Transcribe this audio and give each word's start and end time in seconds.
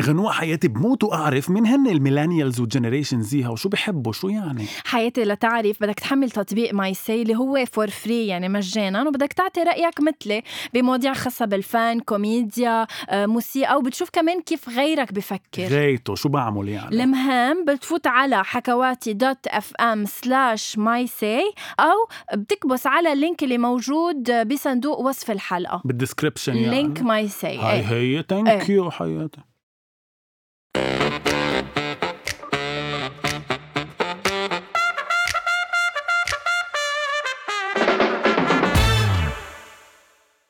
غنوة 0.00 0.32
حياتي 0.32 0.68
بموت 0.68 1.04
وأعرف 1.04 1.50
مين 1.50 1.66
هن 1.66 1.86
ال 1.86 1.92
millennials 1.92 2.60
وال 2.60 2.70
generation 2.70 3.22
Z 3.22 3.35
ها 3.35 3.48
وشو 3.48 3.68
بحبوا 3.68 4.12
شو 4.12 4.28
يعني؟ 4.28 4.66
حياتي 4.84 5.24
لتعرف 5.24 5.82
بدك 5.82 6.00
تحمل 6.00 6.30
تطبيق 6.30 6.74
MySay 6.74 7.22
اللي 7.22 7.36
هو 7.36 7.64
for 7.72 7.90
free 7.90 8.26
يعني 8.26 8.48
مجانا 8.48 9.08
وبدك 9.08 9.32
تعطي 9.32 9.62
رأيك 9.62 10.00
مثلي 10.00 10.42
بمواضيع 10.74 11.14
خاصة 11.14 11.44
بالفن 11.46 12.00
كوميديا 12.00 12.86
آه، 13.10 13.26
موسيقى 13.26 13.76
وبتشوف 13.76 14.10
كمان 14.10 14.40
كيف 14.40 14.68
غيرك 14.68 15.12
بفكر. 15.12 15.62
غايته 15.68 16.14
شو 16.14 16.28
بعمل 16.28 16.68
يعني؟ 16.68 17.02
المهم 17.02 17.64
بتفوت 17.64 18.06
على 18.06 18.44
حكواتي 18.44 19.12
dot 19.12 19.46
FM 19.46 20.04
slash 20.04 20.78
MySay 20.78 21.40
أو 21.80 22.08
بتكبس 22.34 22.86
على 22.86 23.12
ال 23.12 23.18
link 23.18 23.42
اللي 23.42 23.58
موجود 23.58 24.48
بصندوق 24.48 24.98
وصف 25.00 25.30
الحلقة. 25.30 25.82
بال 25.84 25.95
description 25.95 26.56
يعني؟ 26.56 26.70
link 26.76 27.02
MySay 27.02 27.58
هاي 27.58 27.84
هي 27.84 28.24
thank 28.28 28.70
you 28.70 28.90
حياتي. 28.90 29.49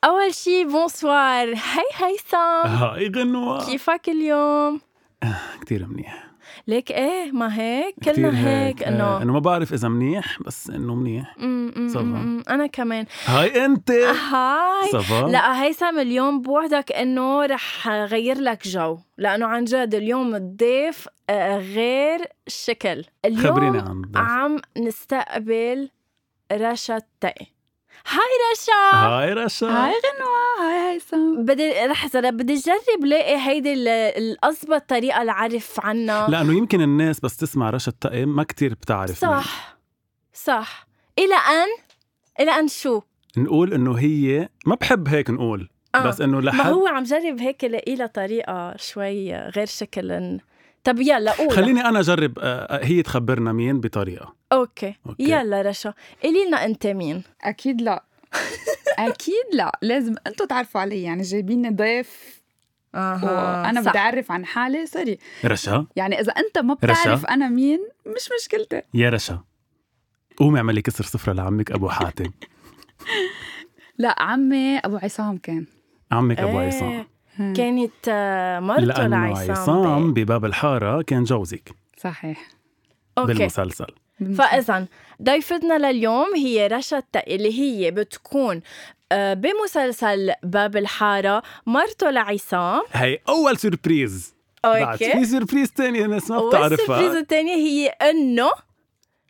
أول 0.03 0.33
شي 0.33 0.65
bonsoir. 0.65 1.47
hi 1.47 1.85
هيثم 1.95 2.67
hi 2.67 3.11
غنوة. 3.15 3.65
كيفك 3.65 4.09
اليوم؟ 4.09 4.81
كتير 5.61 5.87
منيح. 5.87 6.30
ليك 6.67 6.91
إيه؟ 6.91 7.31
ما 7.31 7.59
هيك؟ 7.59 7.95
كلنا 8.03 8.47
هيك. 8.49 8.83
آه، 8.83 8.89
انه 8.89 9.21
إنه 9.21 9.33
ما 9.33 9.39
بعرف 9.39 9.73
إذا 9.73 9.87
منيح 9.87 10.41
بس 10.41 10.69
إنه 10.69 10.95
منيح. 10.95 11.35
صفا. 11.87 12.43
أنا 12.49 12.67
كمان. 12.67 13.05
هاي 13.25 13.65
أنت. 13.65 13.91
هاي. 13.91 14.91
صفا 14.91 15.27
لا 15.27 15.63
هيثم 15.63 15.99
اليوم 15.99 16.41
بوعدك 16.41 16.91
إنه 16.91 17.45
رح 17.45 17.87
غير 17.87 18.37
لك 18.37 18.67
جو 18.67 18.97
لأنه 19.17 19.45
عن 19.45 19.63
جد 19.63 19.95
اليوم 19.95 20.35
الضيف 20.35 21.07
آه، 21.29 21.57
غير 21.57 22.19
شكل. 22.47 23.03
اليوم 23.25 23.53
خبريني 23.53 23.79
عن 23.79 24.03
الضيف. 24.03 24.17
عم 24.17 24.57
نستقبل 24.77 25.89
رشا 26.51 26.97
التقي. 26.97 27.45
هاي 28.07 28.51
رشا. 28.53 28.97
هاي 28.97 29.33
رشا. 29.33 29.65
هاي 29.67 29.91
غنوة. 29.93 30.69
هاي 30.69 30.93
هيثم. 30.93 31.45
بدي 31.45 31.85
لحظة 31.87 32.29
بدي 32.29 32.53
اجرب 32.53 33.05
لاقي 33.05 33.37
هيدي 33.37 33.73
ال- 33.73 33.87
الأزبط 33.87 34.89
طريقة 34.89 35.23
لعرف 35.23 35.79
عنها. 35.79 36.29
لأنه 36.29 36.53
يمكن 36.57 36.81
الناس 36.81 37.19
بس 37.19 37.37
تسمع 37.37 37.69
رشا 37.69 37.91
التقي 37.91 38.25
ما 38.25 38.43
كتير 38.43 38.73
بتعرف 38.73 39.23
مين. 39.23 39.33
صح. 39.33 39.77
صح. 40.33 40.87
إلى 41.19 41.35
أن؟ 41.35 41.67
إلى 42.39 42.51
أن 42.51 42.67
شو؟ 42.67 43.01
نقول 43.37 43.73
إنه 43.73 43.93
هي 43.99 44.49
ما 44.65 44.75
بحب 44.75 45.07
هيك 45.07 45.29
نقول 45.29 45.69
آه. 45.95 46.07
بس 46.07 46.21
إنه 46.21 46.37
ما 46.37 46.41
لحد 46.45 46.71
هو 46.71 46.87
عم 46.87 47.03
جرب 47.03 47.39
هيك 47.39 47.63
لاقي 47.63 47.95
لها 47.95 48.07
طريقة 48.07 48.77
شوي 48.77 49.35
غير 49.35 49.65
شكل 49.65 50.39
طب 50.83 50.99
يلا 50.99 51.31
قول 51.31 51.51
خليني 51.51 51.81
أنا 51.85 51.99
أجرب 51.99 52.39
آه، 52.39 52.85
هي 52.85 53.01
تخبرنا 53.01 53.51
مين 53.53 53.79
بطريقة. 53.79 54.35
okay. 54.51 54.95
okay. 55.05 55.23
يلا 55.23 55.61
رشا. 55.61 55.93
قولي 56.23 56.45
لنا 56.45 56.65
أنت 56.65 56.87
مين. 56.87 57.23
أكيد 57.43 57.81
لا. 57.81 58.03
أكيد 58.99 59.45
لا. 59.53 59.79
لازم 59.81 60.15
أنتوا 60.27 60.45
تعرفوا 60.45 60.81
علي 60.81 61.03
يعني 61.03 61.21
جايبيني 61.21 61.69
ضيف. 61.69 62.41
وأنا 62.93 63.81
بدي 63.81 63.97
أعرف 63.97 64.31
عن 64.31 64.45
حالي. 64.45 64.85
sorry 64.85 65.17
رشا. 65.45 65.85
يعني 65.95 66.19
إذا 66.19 66.31
أنت 66.31 66.57
ما 66.57 66.77
رشا؟ 66.83 67.01
بتعرف 67.01 67.25
أنا 67.25 67.49
مين 67.49 67.79
مش 68.05 68.29
مشكلتي. 68.39 68.81
يا 68.93 69.09
رشا. 69.09 69.39
قومي 70.37 70.57
اعملي 70.57 70.81
كسر 70.81 71.03
سفرة 71.03 71.33
لعمك 71.33 71.71
أبو 71.71 71.89
حاتم. 71.89 72.31
لا 73.97 74.15
عمي 74.19 74.77
أبو 74.77 74.97
عصام 74.97 75.37
كان. 75.37 75.65
عمك 76.11 76.39
أبو 76.39 76.59
إيه. 76.59 76.67
عصام. 76.67 77.05
كانت 77.37 77.91
آه، 78.07 78.59
مرته 78.59 79.07
لعصام 79.07 79.51
عصام؟ 79.51 80.13
بباب 80.13 80.45
الحارة 80.45 81.01
كان 81.01 81.23
جوزك. 81.23 81.71
صحيح. 81.97 82.47
okay. 83.17 83.33
بالمسلسل. 83.33 83.87
فإذا 84.37 84.85
ضيفتنا 85.23 85.91
لليوم 85.91 86.35
هي 86.35 86.67
رشا 86.67 86.97
التقي 86.97 87.35
اللي 87.35 87.59
هي 87.59 87.91
بتكون 87.91 88.61
آه، 89.11 89.33
بمسلسل 89.33 90.33
باب 90.43 90.77
الحارة 90.77 91.43
مرته 91.65 92.09
لعصام 92.09 92.81
هي 92.91 93.19
أول 93.29 93.57
surprise 93.57 94.33
بعد 94.63 94.87
okay. 94.91 95.11
في 95.11 95.25
surprise 95.25 95.71
تانية 95.71 96.05
الناس 96.05 96.31
ما 96.31 96.47
بتعرفها. 96.47 96.69
وال 96.69 96.78
surprise 96.78 97.15
الثانية 97.15 97.55
هي 97.55 97.87
إنه 97.87 98.51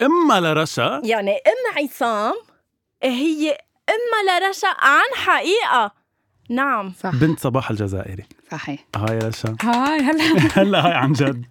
إما 0.02 0.40
لرشا. 0.40 1.02
يعني 1.04 1.32
ام 1.32 1.84
عصام 1.84 2.34
هي 3.04 3.58
إما 3.90 4.40
لرشا 4.46 4.68
عن 4.68 5.16
حقيقة. 5.16 6.01
نعم. 6.52 6.92
صح. 6.92 7.16
بنت 7.16 7.40
صباح 7.40 7.70
الجزائري. 7.72 8.24
صحيح. 8.52 8.86
هاي 8.96 9.20
رشا 9.20 9.56
هاي 9.62 10.00
هلا. 10.00 10.24
هلا 10.62 10.88
هاي 10.88 10.94
عن 10.94 11.14
جد. 11.14 11.46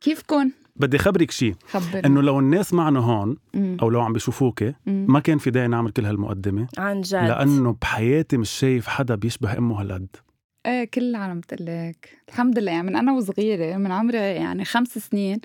كيفكن؟ 0.00 0.50
بدي 0.76 0.98
خبرك 0.98 1.30
شيء 1.30 1.54
خبرني. 1.70 2.06
إنه 2.06 2.22
لو 2.22 2.38
الناس 2.38 2.74
معنا 2.74 3.00
هون 3.00 3.36
مم. 3.54 3.76
أو 3.82 3.90
لو 3.90 4.00
عم 4.00 4.12
بيشوفوك. 4.12 4.64
ما 4.86 5.20
كان 5.20 5.38
في 5.38 5.50
داعي 5.50 5.68
نعمل 5.68 5.90
كل 5.90 6.04
هالمقدمة. 6.04 6.66
عن 6.78 7.00
جد. 7.00 7.14
لأنه 7.14 7.76
بحياتي 7.82 8.36
مش 8.36 8.50
شايف 8.50 8.86
حدا 8.86 9.14
بيشبه 9.14 9.58
أمه 9.58 9.80
هالقد. 9.80 10.08
إيه 10.66 10.84
كل 10.84 11.02
العالم 11.10 11.40
بتقلك 11.40 12.18
الحمد 12.28 12.58
لله. 12.58 12.72
يعني 12.72 12.86
من 12.86 12.96
أنا 12.96 13.12
وصغيرة 13.12 13.76
من 13.76 13.92
عمري 13.92 14.18
يعني 14.18 14.64
خمس 14.64 14.98
سنين 14.98 15.40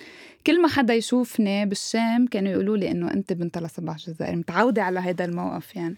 كل 0.47 0.61
ما 0.61 0.67
حدا 0.67 0.93
يشوفني 0.93 1.65
بالشام 1.65 2.27
كانوا 2.27 2.51
يقولوا 2.51 2.77
لي 2.77 2.91
إنه 2.91 3.13
أنت 3.13 3.33
بنت 3.33 3.57
لصباح 3.57 3.97
جزائر 3.97 4.35
متعودة 4.35 4.83
على 4.83 4.99
هذا 4.99 5.25
الموقف 5.25 5.75
يعني. 5.75 5.95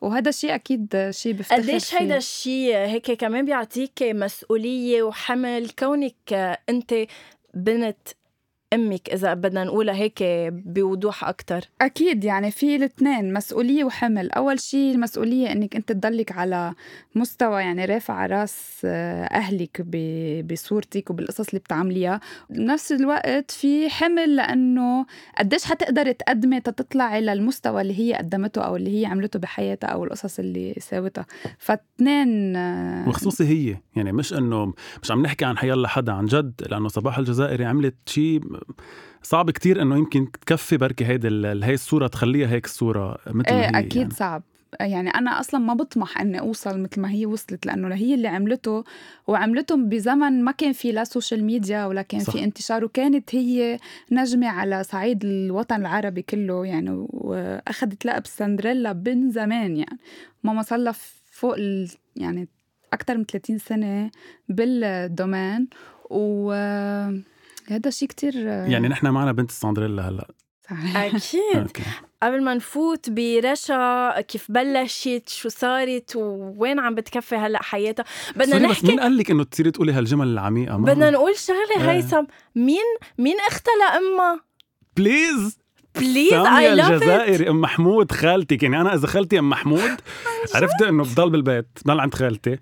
وهذا 0.00 0.30
شيء 0.30 0.54
أكيد 0.54 1.10
شيء 1.10 1.32
بفتخر 1.32 1.56
قديش. 1.62 1.94
هيدا 1.94 2.16
الشيء 2.16 2.76
هيك 2.76 3.10
كمان 3.12 3.44
بيعطيك 3.44 4.02
مسؤولية 4.02 5.02
وحمل 5.02 5.70
كونك 5.78 6.32
أنت 6.68 6.94
بنت 7.54 8.08
أمك 8.74 9.08
إذا 9.12 9.34
بدنا 9.34 9.64
نقولها 9.64 9.94
هيك 9.94 10.22
بوضوح 10.50 11.24
أكتر؟ 11.24 11.60
أكيد 11.80 12.24
يعني 12.24 12.50
في 12.50 12.76
الاثنين 12.76 13.32
مسؤولية 13.32 13.84
وحمل. 13.84 14.30
أول 14.30 14.60
شيء 14.60 14.94
المسؤولية 14.94 15.52
أنك 15.52 15.76
أنت 15.76 15.92
تضلك 15.92 16.32
على 16.32 16.72
مستوى 17.14 17.60
يعني 17.62 17.84
رافع 17.84 18.26
رأس 18.26 18.82
آه، 18.84 19.24
أهلك 19.24 19.80
ب- 19.84 20.52
بصورتك 20.52 21.10
وبالقصص 21.10 21.48
اللي 21.48 21.58
بتعمليها. 21.58 22.20
بنفس 22.50 22.92
الوقت 22.92 23.50
في 23.50 23.90
حمل 23.90 24.36
لأنه 24.36 25.06
قديش 25.38 25.64
حتقدر 25.64 26.12
تقدمي 26.12 26.60
تطلعي 26.60 27.20
للمستوى 27.20 27.82
اللي 27.82 27.98
هي 27.98 28.14
قدمته 28.14 28.62
أو 28.62 28.76
اللي 28.76 29.00
هي 29.00 29.06
عملته 29.06 29.38
بحياتها 29.38 29.88
أو 29.88 30.04
القصص 30.04 30.38
اللي 30.38 30.74
ساوتها. 30.80 31.26
فاثنين 31.58 32.56
آه، 32.56 33.08
وخصوصي 33.08 33.44
هي 33.44 33.76
يعني 33.96 34.12
مش 34.12 34.32
إنه 34.32 34.74
مش 35.02 35.10
عم 35.10 35.22
نحكي 35.22 35.44
عن 35.44 35.56
حيلا 35.58 35.88
حدا 35.88 36.12
عن 36.12 36.26
جد 36.26 36.52
لأنه 36.70 36.88
صباح 36.88 37.18
الجزائري 37.18 37.64
عملت 37.64 37.94
شيء 38.06 38.40
صعب 39.22 39.50
كتير 39.50 39.82
إنه 39.82 39.96
يمكن 39.96 40.30
تكفي 40.32 40.76
بركي 40.76 41.04
هيدي 41.06 41.28
هي 41.64 41.74
الصورة 41.74 42.06
تخليها 42.06 42.48
هيك 42.48 42.64
الصورة 42.64 43.18
مثل 43.26 43.54
ما 43.54 43.60
إيه 43.60 43.66
هي 43.66 43.78
أكيد 43.78 43.96
يعني. 43.96 44.10
صعب 44.10 44.42
يعني 44.80 45.10
أنا 45.10 45.40
أصلا 45.40 45.60
ما 45.60 45.74
بطمح 45.74 46.20
إني 46.20 46.40
أوصل 46.40 46.80
مثل 46.80 47.00
ما 47.00 47.10
هي 47.10 47.26
وصلت 47.26 47.66
لأنه 47.66 47.94
هي 47.94 48.14
اللي 48.14 48.28
عملته 48.28 48.84
وعملته 49.26 49.76
بزمن 49.76 50.44
ما 50.44 50.52
كان 50.52 50.72
في 50.72 50.92
لا 50.92 51.04
social 51.04 51.44
media 51.44 51.86
ولا 51.86 52.02
كان 52.02 52.20
صح. 52.20 52.32
في 52.32 52.44
انتشار 52.44 52.84
وكانت 52.84 53.34
هي 53.34 53.78
نجمة 54.12 54.48
على 54.48 54.84
صعيد 54.84 55.24
الوطن 55.24 55.80
العربي 55.80 56.22
كله 56.22 56.66
يعني 56.66 57.06
وأخذت 57.08 58.06
لقب 58.06 58.26
سندريلا 58.26 58.92
من 58.92 59.30
زمان 59.30 59.76
يعني 59.76 59.98
ماما 60.44 60.62
صار 60.62 60.78
لها 60.78 60.94
فوق 61.30 61.54
ال 61.54 61.90
يعني 62.16 62.48
أكثر 62.92 63.16
من 63.18 63.24
30 63.24 63.58
سنة 63.58 64.10
بالدومين 64.48 65.68
و 66.10 66.52
هذا 67.68 67.90
شيء 67.90 68.08
كتير 68.08 68.36
يعني 68.46 68.88
نحن 68.88 69.06
معنا 69.06 69.32
بنت 69.32 69.50
ساندريلا 69.50 70.08
هلا 70.08 70.28
صحيح. 70.70 70.96
أكيد. 70.96 71.56
أوكي. 71.62 71.82
قبل 72.22 72.42
ما 72.42 72.54
نفوت 72.54 73.10
برشا 73.10 74.20
كيف 74.20 74.46
بلشت؟ 74.50 75.28
شو 75.28 75.48
صارت؟ 75.48 76.16
ووين 76.16 76.80
عم 76.80 76.94
بتكفي 76.94 77.36
هلأ 77.36 77.62
حياتها؟ 77.62 78.04
بدنا 78.36 78.46
سوري 78.46 78.64
بس 78.64 78.70
نحكي 78.70 78.86
مين 78.86 79.00
قال 79.00 79.16
لك 79.16 79.30
إنه 79.30 79.44
تصيري 79.44 79.70
تقولي 79.70 79.92
هالجمل 79.92 80.26
العميقة؟ 80.26 80.76
بدنا 80.76 81.10
نقول 81.10 81.36
شغلة 81.36 81.58
إيه. 81.76 81.90
هيثم. 81.90 82.24
مين 82.54 82.96
مين 83.18 83.36
اختها 83.48 83.72
لامها 83.78 84.40
please 84.96 85.58
please 85.94 86.32
I 86.32 86.74
love 86.74 86.90
الجزائري 86.90 87.50
أم 87.50 87.60
محمود 87.60 88.12
خالتك. 88.12 88.62
يعني 88.62 88.80
أنا 88.80 88.94
إذا 88.94 89.06
خالتي 89.06 89.38
أم 89.38 89.50
محمود 89.50 90.00
عرفت 90.54 90.82
إنه 90.82 91.02
بضل 91.02 91.30
بالبيت 91.30 91.66
بضل 91.84 92.00
عند 92.00 92.14
خالتي. 92.14 92.58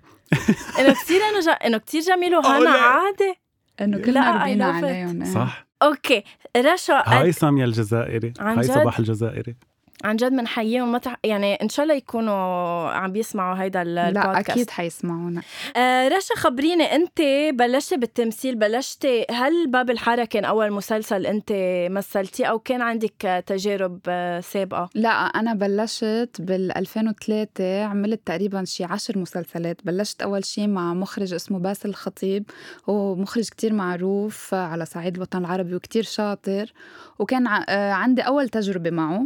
إنه 0.79 0.93
كثير. 0.93 1.21
إنه 1.65 1.77
كثير 1.77 2.01
جميل 2.01 2.35
وهنا. 2.35 2.69
عادي 2.69 3.42
إنه 3.81 3.97
كلنا 3.97 4.43
ربينا. 4.43 4.65
عليهم 4.65 5.21
إيه. 5.23 5.33
صح 5.33 5.67
أوكي 5.83 6.23
رشا 6.57 7.03
هاي. 7.07 7.31
سامية 7.31 7.65
الجزائري 7.65 8.33
هاي؟ 8.39 8.63
صباح 8.63 8.99
الجزائري 8.99 9.55
عن 10.03 10.15
جد 10.15 10.31
بنحييهم 10.31 10.91
متح... 10.91 11.17
يعني 11.23 11.53
إن 11.55 11.69
شاء 11.69 11.83
الله 11.83 11.95
يكونوا 11.95 12.89
عم 12.89 13.11
بيسمعوا 13.11 13.63
هيدا 13.63 13.83
لا 13.83 14.09
البودكاست. 14.09 14.49
أكيد 14.49 14.69
حيسمعونا. 14.69 15.41
آه 15.77 16.07
رشا 16.07 16.35
خبريني 16.35 16.83
أنت 16.83 17.21
بلشتي 17.53 17.97
بالتمثيل 17.97 18.55
بلشتي 18.55 19.25
هل 19.31 19.67
باب 19.67 19.89
الحاره 19.89 20.25
كان 20.25 20.45
أول 20.45 20.71
مسلسل 20.71 21.25
أنت 21.25 21.51
مثلتيه 21.91 22.45
أو 22.45 22.59
كان 22.59 22.81
عندك 22.81 23.43
تجارب 23.47 23.99
آه، 24.07 24.39
سابقة؟ 24.39 24.89
لا 24.95 25.09
أنا 25.09 25.53
بلشت 25.53 26.29
بال 26.39 26.77
2003 26.77 27.83
عملت 27.83 28.21
تقريبا 28.25 28.63
شي 28.65 28.83
عشر 28.83 29.17
مسلسلات. 29.17 29.77
بلشت 29.85 30.21
أول 30.21 30.45
شي 30.45 30.67
مع 30.67 30.93
مخرج 30.93 31.33
اسمه 31.33 31.59
باسل 31.59 31.89
الخطيب. 31.89 32.43
هو 32.89 33.15
مخرج 33.15 33.49
كتير 33.49 33.73
معروف 33.73 34.53
على 34.53 34.85
صعيد 34.85 35.15
الوطن 35.15 35.39
العربي 35.39 35.75
وكتير 35.75 36.03
شاطر. 36.03 36.73
وكان 37.19 37.47
آه، 37.47 37.91
عندي 37.91 38.21
أول 38.21 38.49
تجربة 38.49 38.89
معه. 38.89 39.25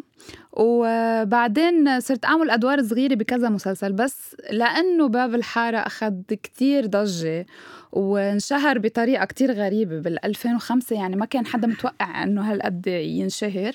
وبعدين 0.67 1.99
صرت 1.99 2.25
أعمل 2.25 2.49
أدوار 2.49 2.83
صغيرة 2.83 3.15
بكذا 3.15 3.49
مسلسل 3.49 3.93
بس 3.93 4.35
لأنه 4.51 5.07
باب 5.07 5.35
الحارة 5.35 5.77
أخذ 5.77 6.13
كتير 6.29 6.85
ضجة 6.85 7.45
وانشهر 7.91 8.79
بطريقة 8.79 9.25
كتير 9.25 9.51
غريبة 9.51 9.99
بال 9.99 10.25
2005 10.25 10.95
يعني 10.95 11.15
ما 11.15 11.25
كان 11.25 11.45
حدا 11.45 11.67
متوقع 11.67 12.23
إنه 12.23 12.51
هالقد 12.51 12.87
ينشهر. 12.87 13.73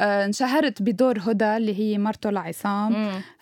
آه 0.00 0.24
انشهرت 0.24 0.82
بدور 0.82 1.18
هدى 1.18 1.56
اللي 1.56 1.78
هي 1.78 1.98
مرته 1.98 2.30
لعصام 2.30 2.94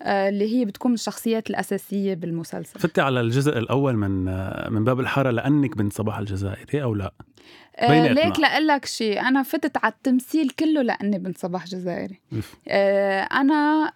آه 0.03 0.29
اللي 0.29 0.57
هي 0.57 0.65
بتكون 0.65 0.91
من 0.91 0.95
الشخصيات 0.95 1.51
الأساسية 1.51 2.15
بالمسلسل. 2.15 2.81
فتي 2.81 3.01
على 3.01 3.21
الجزء 3.21 3.59
الأول 3.59 3.97
من 3.97 4.29
آه، 4.29 4.69
من 4.71 4.85
باب 4.85 5.01
الحارة 5.01 5.31
لأنك 5.31 5.77
بنت 5.77 5.93
صباح 5.93 6.19
الجزائري 6.19 6.83
أو 6.83 6.95
لا؟ 6.95 7.13
آه 7.77 8.13
ليك 8.13 8.41
لأقول 8.41 8.67
لك 8.67 8.85
شيء 8.85 9.21
أنا 9.21 9.43
فتت 9.43 9.77
على 9.85 9.93
التمثيل 9.93 10.51
كله 10.51 10.83
لأني 10.83 11.19
بنت 11.19 11.39
صباح 11.39 11.65
جزائري. 11.65 12.21
آه 12.69 13.21
أنا 13.21 13.93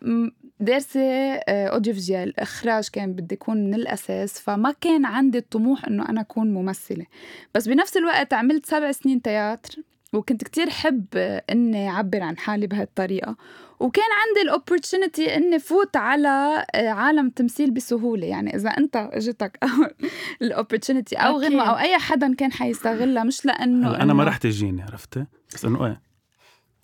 دارسة 0.61 1.35
أوديو 1.49 1.95
فيجوال 1.95 2.41
إخراج 2.41 2.89
كان 2.89 3.13
بدي 3.13 3.35
يكون 3.35 3.57
من 3.57 3.75
الأساس 3.75 4.41
فما 4.41 4.75
كان 4.81 5.05
عندي 5.05 5.39
الطموح 5.39 5.85
إنه 5.85 6.09
أنا 6.09 6.21
أكون 6.21 6.55
ممثلة. 6.55 7.07
بس 7.55 7.69
بنفس 7.69 7.97
الوقت 7.97 8.33
عملت 8.33 8.67
سبع 8.67 8.93
سنين 8.93 9.23
تياتر. 9.23 9.75
وكنت 10.13 10.45
كتير 10.45 10.71
حب 10.71 11.07
إني 11.51 11.91
أعبر 11.91 12.23
عن 12.23 12.39
حالي 12.39 12.67
بهالطريقة. 12.67 13.37
وكان 13.81 14.05
عندي 14.27 14.43
ال 14.43 14.50
opportunity 14.50 15.37
إني 15.37 15.59
فوت 15.59 15.97
على 15.97 16.65
آه، 16.75 16.89
عالم 16.89 17.27
التمثيل 17.27 17.71
بسهولة. 17.71 18.27
يعني 18.27 18.57
إذا 18.57 18.71
أنت 18.71 18.97
أجتك 19.13 19.59
ال 20.43 20.49
opportunity 20.49 21.17
أو 21.17 21.41
غنوة 21.41 21.63
أو 21.63 21.79
أي 21.79 21.99
حدا 21.99 22.35
كان 22.35 22.53
حيستغلها 22.53 23.25
مش 23.25 23.47
لأنه 23.47 23.97
أنا 24.03 24.15
ما 24.15 24.25
رح 24.25 24.37
تجيني 24.37 24.83
عرفتي؟ 24.83 25.25
بس 25.55 25.65
إنه 25.65 25.87
إيه. 25.87 26.01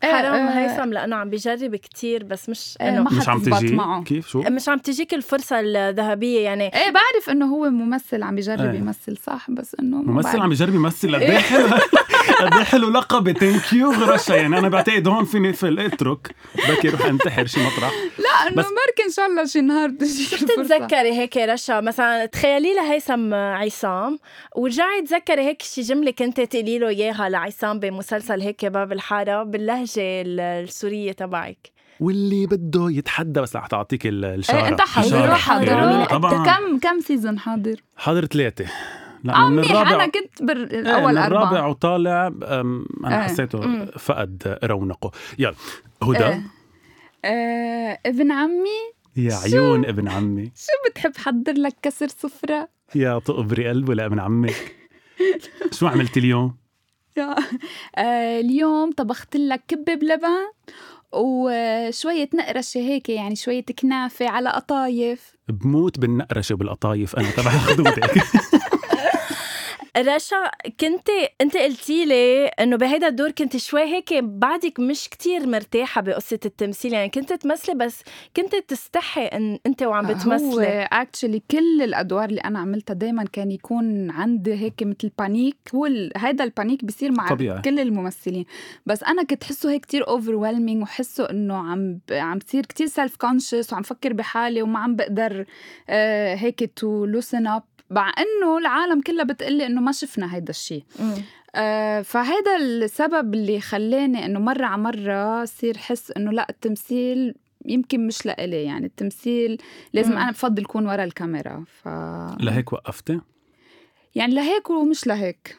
حرام 0.02 0.34
آه، 0.34 0.50
آه. 0.50 0.58
هيثم 0.58 0.92
لأنه 0.92 1.16
عم 1.16 1.30
بيجرب 1.30 1.76
كتير 1.76 2.24
بس 2.24 2.48
مش 2.48 2.78
إنه 2.80 3.02
مش 3.02 3.28
عم 3.28 3.40
تجي؟ 3.42 3.74
معه. 3.74 4.02
كيف؟ 4.02 4.28
شو؟ 4.28 4.42
مش 4.42 4.68
عم 4.68 4.78
تجيك 4.78 5.14
الفرصة 5.14 5.60
الذهبية 5.60 6.40
يعني. 6.40 6.64
إيه 6.64 6.90
بعرف 6.90 7.30
إنه 7.30 7.46
هو 7.46 7.70
ممثل 7.70 8.22
عم 8.22 8.34
بيجرب 8.34 8.60
إيه. 8.60 8.78
يمثل 8.78 9.16
صح؟ 9.16 9.50
بس 9.50 9.76
إنه 9.80 10.02
ممثل 10.02 10.40
عم 10.40 10.48
بيجرب 10.48 10.74
يمثل 10.74 11.40
حلو 11.40 11.66
قد 12.40 12.54
إيه 12.54 12.64
حلو 12.64 12.90
لقب 12.90 13.32
ثانك 13.32 13.72
يو 13.72 13.92
غرشا 13.92 14.32
يعني. 14.32 14.58
أنا 14.58 14.68
بعتقد 14.68 15.08
هون 15.08 15.24
فيني 15.24 15.52
في 15.52 15.86
اترك. 15.86 16.34
بكي 16.68 16.88
روح 16.88 17.04
انتحر 17.04 17.46
شي 17.46 17.60
مطرح. 17.60 17.92
لا 18.18 18.48
إنه 18.48 18.54
بركي 18.54 19.02
إن 19.06 19.12
شاء 19.16 19.26
الله 19.26 19.46
شي 19.46 19.60
نهار 19.60 19.90
تجي 19.90 20.36
بتتذكري 20.36 21.12
هيك 21.12 21.36
رشا؟ 21.36 21.80
مثلا 21.80 22.26
تخيلي 22.26 22.74
لهيثم 22.74 23.34
عصام 23.34 24.18
ورجعي 24.56 25.02
تذكري 25.02 25.42
هيك 25.42 25.62
شي 25.62 25.80
جملة 25.80 26.10
كنت 26.10 26.40
تقولي 26.40 26.78
له 26.78 26.88
إياها 26.88 27.28
لعصام 27.28 27.80
بمسلسل 27.80 28.40
هيك 28.40 28.64
باب 28.64 28.92
الحارة 28.92 29.42
باللهجة 29.42 29.92
السورية 29.98 31.12
تبعك. 31.12 31.78
واللي 32.00 32.46
بده 32.46 32.86
يتحدى. 32.90 33.40
بس 33.40 33.56
رح 33.56 33.66
تعطيك 33.66 34.02
الشارع. 34.06 34.60
إيه 34.60 34.68
إنت 34.68 34.80
حاضر. 34.80 35.34
حاضر. 35.34 36.04
طبعا. 36.04 36.44
كم 36.44 36.78
كم 36.78 37.00
سيزون 37.00 37.38
حاضر؟ 37.38 37.76
حاضر 37.96 38.26
ثلاثة. 38.26 38.64
لا 39.24 39.48
من 39.48 39.58
الرابع 39.58 39.94
أنا 39.94 40.06
كنت 40.06 40.42
بالاول 40.42 41.18
إيه 41.18 41.26
الرابع 41.26 41.66
وطالع 41.66 42.26
أنا 42.26 42.84
إيه. 43.04 43.22
حسيته 43.22 43.60
مم. 43.60 43.86
فقد 43.98 44.58
رونقه. 44.64 45.10
يلا 45.38 45.54
هدى. 46.02 46.24
إيه. 46.24 46.42
آه 47.24 47.98
ابن 48.06 48.32
عمي. 48.32 48.80
يا 49.16 49.34
عيون 49.34 49.84
ابن 49.84 50.08
عمي. 50.08 50.44
شو 50.66 50.90
بتحب 50.90 51.12
حضر 51.16 51.52
لك 51.52 51.74
كسر 51.82 52.08
سفرة؟ 52.08 52.68
يا 52.94 53.18
تقبري 53.18 53.68
قلبه 53.68 53.94
لابن 53.94 54.20
عمك. 54.20 54.76
شو 55.78 55.86
عملتي 55.86 56.20
اليوم؟ 56.20 56.56
آه 57.98 58.40
اليوم 58.40 58.92
طبخت 58.92 59.36
لك 59.36 59.62
كبة 59.68 59.94
بلبن 59.94 60.28
وشوية 61.12 62.28
نقرشة 62.34 62.78
هيك 62.78 63.08
يعني 63.08 63.36
شوية 63.36 63.64
كنافة 63.78 64.28
على 64.28 64.50
قطايف. 64.50 65.36
بموت 65.48 65.98
بالنقرشة 65.98 66.52
وبالقطايف 66.54 67.16
أنا 67.16 67.30
تبع 67.30 67.50
خدودك 67.50 68.10
رشا 69.98 70.50
كنت 70.80 71.08
انت 71.40 71.56
قلتي 71.56 72.04
لي 72.04 72.46
انه 72.46 72.76
بهيدا 72.76 73.08
الدور 73.08 73.30
كنت 73.30 73.56
شوي 73.56 73.82
هيك 73.82 74.14
بعدك 74.14 74.80
مش 74.80 75.08
كتير 75.08 75.46
مرتاحة 75.46 76.00
بقصة 76.00 76.38
التمثيل 76.44 76.92
يعني 76.92 77.08
كنت 77.08 77.32
تمثلي 77.32 77.74
بس 77.74 78.02
كنت 78.36 78.54
تستحي 78.68 79.24
إن 79.26 79.58
انت 79.66 79.82
وعم 79.82 80.06
بتمثلي. 80.06 80.54
هو 80.54 80.88
actually 80.92 81.42
كل 81.50 81.82
الأدوار 81.82 82.28
اللي 82.28 82.40
أنا 82.40 82.58
عملتها 82.58 82.94
دائما 82.94 83.24
كان 83.24 83.50
يكون 83.50 84.10
عندي 84.10 84.54
هيك 84.54 84.82
مثل 84.82 85.10
panic 85.18 85.56
هو 85.74 85.88
هيدا 86.16 86.44
ال 86.44 86.51
panic 86.51 86.84
بيصير 86.84 87.12
مع 87.12 87.28
طبيعي. 87.28 87.62
كل 87.62 87.80
الممثلين. 87.80 88.44
بس 88.86 89.02
أنا 89.02 89.22
كنت 89.22 89.44
حسه 89.44 89.70
هيك 89.70 89.80
كتير 89.82 90.08
over 90.08 90.34
وحسه 90.34 91.30
إنه 91.30 91.54
عم 91.56 92.00
عم 92.10 92.38
بصير 92.38 92.66
كتير 92.66 92.86
self 92.86 93.16
conscious 93.16 93.72
وعم 93.72 93.82
فكر 93.82 94.12
بحالي 94.12 94.62
وما 94.62 94.78
عم 94.78 94.96
بقدر 94.96 95.44
آه 95.88 96.34
هيك 96.34 96.72
to 96.76 97.04
loosen 97.04 97.46
up 97.46 97.62
مع 97.90 98.12
إنه 98.18 98.58
العالم 98.58 99.00
كلها 99.00 99.24
بتقلي 99.24 99.66
إنه 99.66 99.80
ما 99.80 99.92
شفنا 99.92 100.34
هيدا 100.34 100.50
الشيء 100.50 100.84
آه 101.54 102.02
فهيدا 102.02 102.56
السبب 102.56 103.34
اللي 103.34 103.60
خلاني 103.60 104.24
إنه 104.24 104.40
مرة 104.40 104.66
على 104.66 104.82
مرة 104.82 105.44
صير 105.44 105.78
حس 105.78 106.10
إنه 106.10 106.32
لأ 106.32 106.46
التمثيل 106.50 107.34
يمكن 107.64 108.06
مش 108.06 108.26
لإلي. 108.26 108.64
يعني 108.64 108.86
التمثيل 108.86 109.62
لازم 109.92 110.12
مم. 110.12 110.18
أنا 110.18 110.30
بفضل 110.30 110.62
اكون 110.62 110.86
ورا 110.86 111.04
الكاميرا. 111.04 111.64
ف 111.82 111.88
لهيك 112.40 112.72
وقفتي؟ 112.72 113.20
يعني 114.14 114.34
لهيك 114.34 114.70
ومش 114.70 115.06
لهيك. 115.06 115.56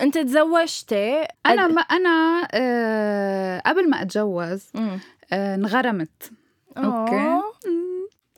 أنت 0.00 0.18
تزوجتي؟ 0.18 1.24
أنا 1.46 1.66
ما 1.66 1.80
أنا 1.82 2.48
آه 2.52 3.62
قبل 3.66 3.90
ما 3.90 4.02
أتجوز 4.02 4.64
آه 5.32 5.54
انغرمت. 5.54 6.32
أوكي. 6.76 7.40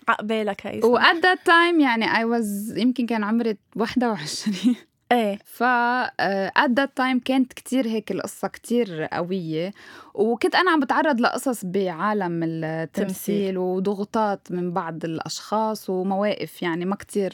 عقبالك 0.09 0.67
هي 0.67 0.81
و 0.85 0.96
at 0.96 1.17
that 1.17 1.39
time 1.47 1.81
يعني 1.81 2.17
I 2.17 2.25
was 2.25 2.75
يمكن 2.79 3.07
كان 3.07 3.25
عمري 3.25 3.57
21 3.77 4.77
إيه. 5.13 5.39
ف 5.45 5.63
at 5.63 6.71
that 6.71 6.97
time 6.97 7.19
كانت 7.21 7.53
كتير 7.53 7.87
هيك 7.87 8.11
القصة 8.13 8.49
كتير 8.49 9.05
قوية 9.13 9.73
وكنت 10.15 10.55
أنا 10.55 10.71
عم 10.71 10.81
بتعرض 10.81 11.21
لقصص 11.21 11.65
بعالم 11.65 12.41
التمثيل 12.45 13.59
وضغوطات 13.59 14.41
من 14.53 14.73
بعض 14.73 15.05
الأشخاص 15.05 15.91
ومواقف 15.91 16.63
يعني 16.63 16.85
ما 16.85 16.97
كتير 16.97 17.33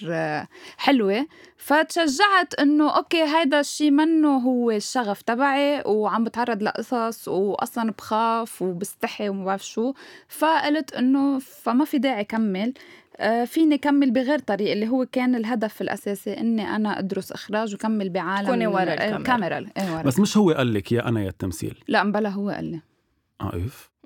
حلوة. 0.76 1.26
فتشجعت 1.56 2.54
إنه 2.60 2.96
أوكي 2.96 3.22
هيدا 3.22 3.60
الشيء 3.60 3.90
منه 3.90 4.36
هو 4.36 4.70
الشغف 4.70 5.22
تبعي 5.22 5.82
وعم 5.86 6.24
بتعرض 6.24 6.62
لقصص 6.62 7.28
وأصلا 7.28 7.90
بخاف 7.90 8.62
وبستحي 8.62 9.28
وما 9.28 9.44
بعرف 9.44 9.66
شو. 9.66 9.92
فقلت 10.28 10.92
إنه 10.94 11.38
فما 11.38 11.84
في 11.84 11.98
داعي 11.98 12.24
كمل. 12.24 12.72
آه، 12.72 13.09
فيني 13.44 13.78
كمل 13.78 14.10
بغير 14.10 14.38
طريق 14.38 14.72
اللي 14.72 14.88
هو 14.88 15.06
كان 15.12 15.34
الهدف 15.34 15.82
الأساسي 15.82 16.32
إني 16.32 16.76
أنا 16.76 16.98
أدرس 16.98 17.32
إخراج 17.32 17.74
وكمل 17.74 18.10
بعالم 18.10 18.46
تكوني 18.46 18.66
ورا 18.66 18.82
الكاميرا, 18.82 19.16
الكاميرا. 19.16 19.66
إيه 19.76 19.94
ورا. 19.94 20.02
بس 20.02 20.20
مش 20.20 20.36
هو 20.36 20.50
قال 20.50 20.74
لك 20.74 20.92
يا 20.92 21.08
أنا 21.08 21.22
يا 21.22 21.28
التمثيل 21.28 21.84
لا 21.88 22.02
مبلا 22.04 22.28
هو 22.28 22.50
قال 22.50 22.64
لي 22.64 22.80
آه 23.40 23.48
اف 23.48 23.54
إيه. 23.54 23.99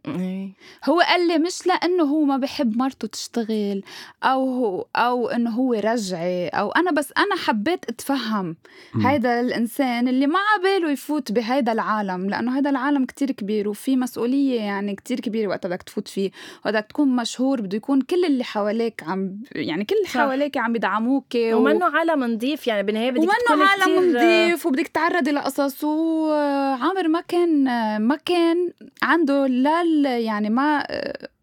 هو 0.84 1.00
قال 1.00 1.28
لي 1.28 1.38
مش 1.38 1.66
لأنه 1.66 2.04
هو 2.04 2.24
ما 2.24 2.36
بحب 2.36 2.76
مرته 2.76 3.08
تشتغل 3.08 3.82
أو 4.22 4.54
هو 4.54 4.86
أو 4.96 5.28
إنه 5.28 5.50
هو 5.50 5.72
رجعي 5.72 6.48
أو 6.48 6.70
أنا 6.70 6.90
بس 6.90 7.12
أنا 7.18 7.36
حبيت 7.36 7.84
أتفهم. 7.88 8.56
هيدا 9.04 9.40
الإنسان 9.40 10.08
اللي 10.08 10.26
ما 10.26 10.38
عباله 10.54 10.90
يفوت 10.90 11.32
بهيدا 11.32 11.72
العالم 11.72 12.30
لأنه 12.30 12.56
هيدا 12.56 12.70
العالم 12.70 13.04
كتير 13.04 13.30
كبير 13.30 13.68
وفي 13.68 13.96
مسؤولية 13.96 14.60
يعني 14.60 14.94
كتير 14.94 15.20
كبيرة 15.20 15.48
وقت 15.48 15.66
بدك 15.66 15.82
تفوت 15.82 16.08
فيه 16.08 16.30
وقت 16.64 16.90
تكون 16.90 17.16
مشهور 17.16 17.60
بده 17.60 17.76
يكون 17.76 18.00
كل 18.00 18.24
اللي 18.24 18.44
حواليك 18.44 19.02
عم 19.08 19.36
يعني 19.52 19.84
كل 19.84 19.96
اللي 19.96 20.08
حواليك 20.08 20.56
عم 20.56 20.76
يدعموك 20.76 21.24
ومنه 21.34 21.86
و... 21.86 21.88
عالم 21.88 22.24
نظيف 22.24 22.66
يعني 22.66 22.82
بالنهاية 22.82 23.10
بدك 23.10 23.20
ومنه 23.50 23.64
عالم 23.64 24.16
نظيف 24.16 24.66
وبدك 24.66 24.88
تعرضي 24.88 25.30
لقصص 25.30 25.84
وعامر 25.84 27.08
ما 27.08 27.20
كان 27.20 27.64
ما 28.00 28.16
كان 28.16 28.72
عنده 29.02 29.46
لا 29.46 29.82
يعني 30.02 30.50
ما 30.50 30.86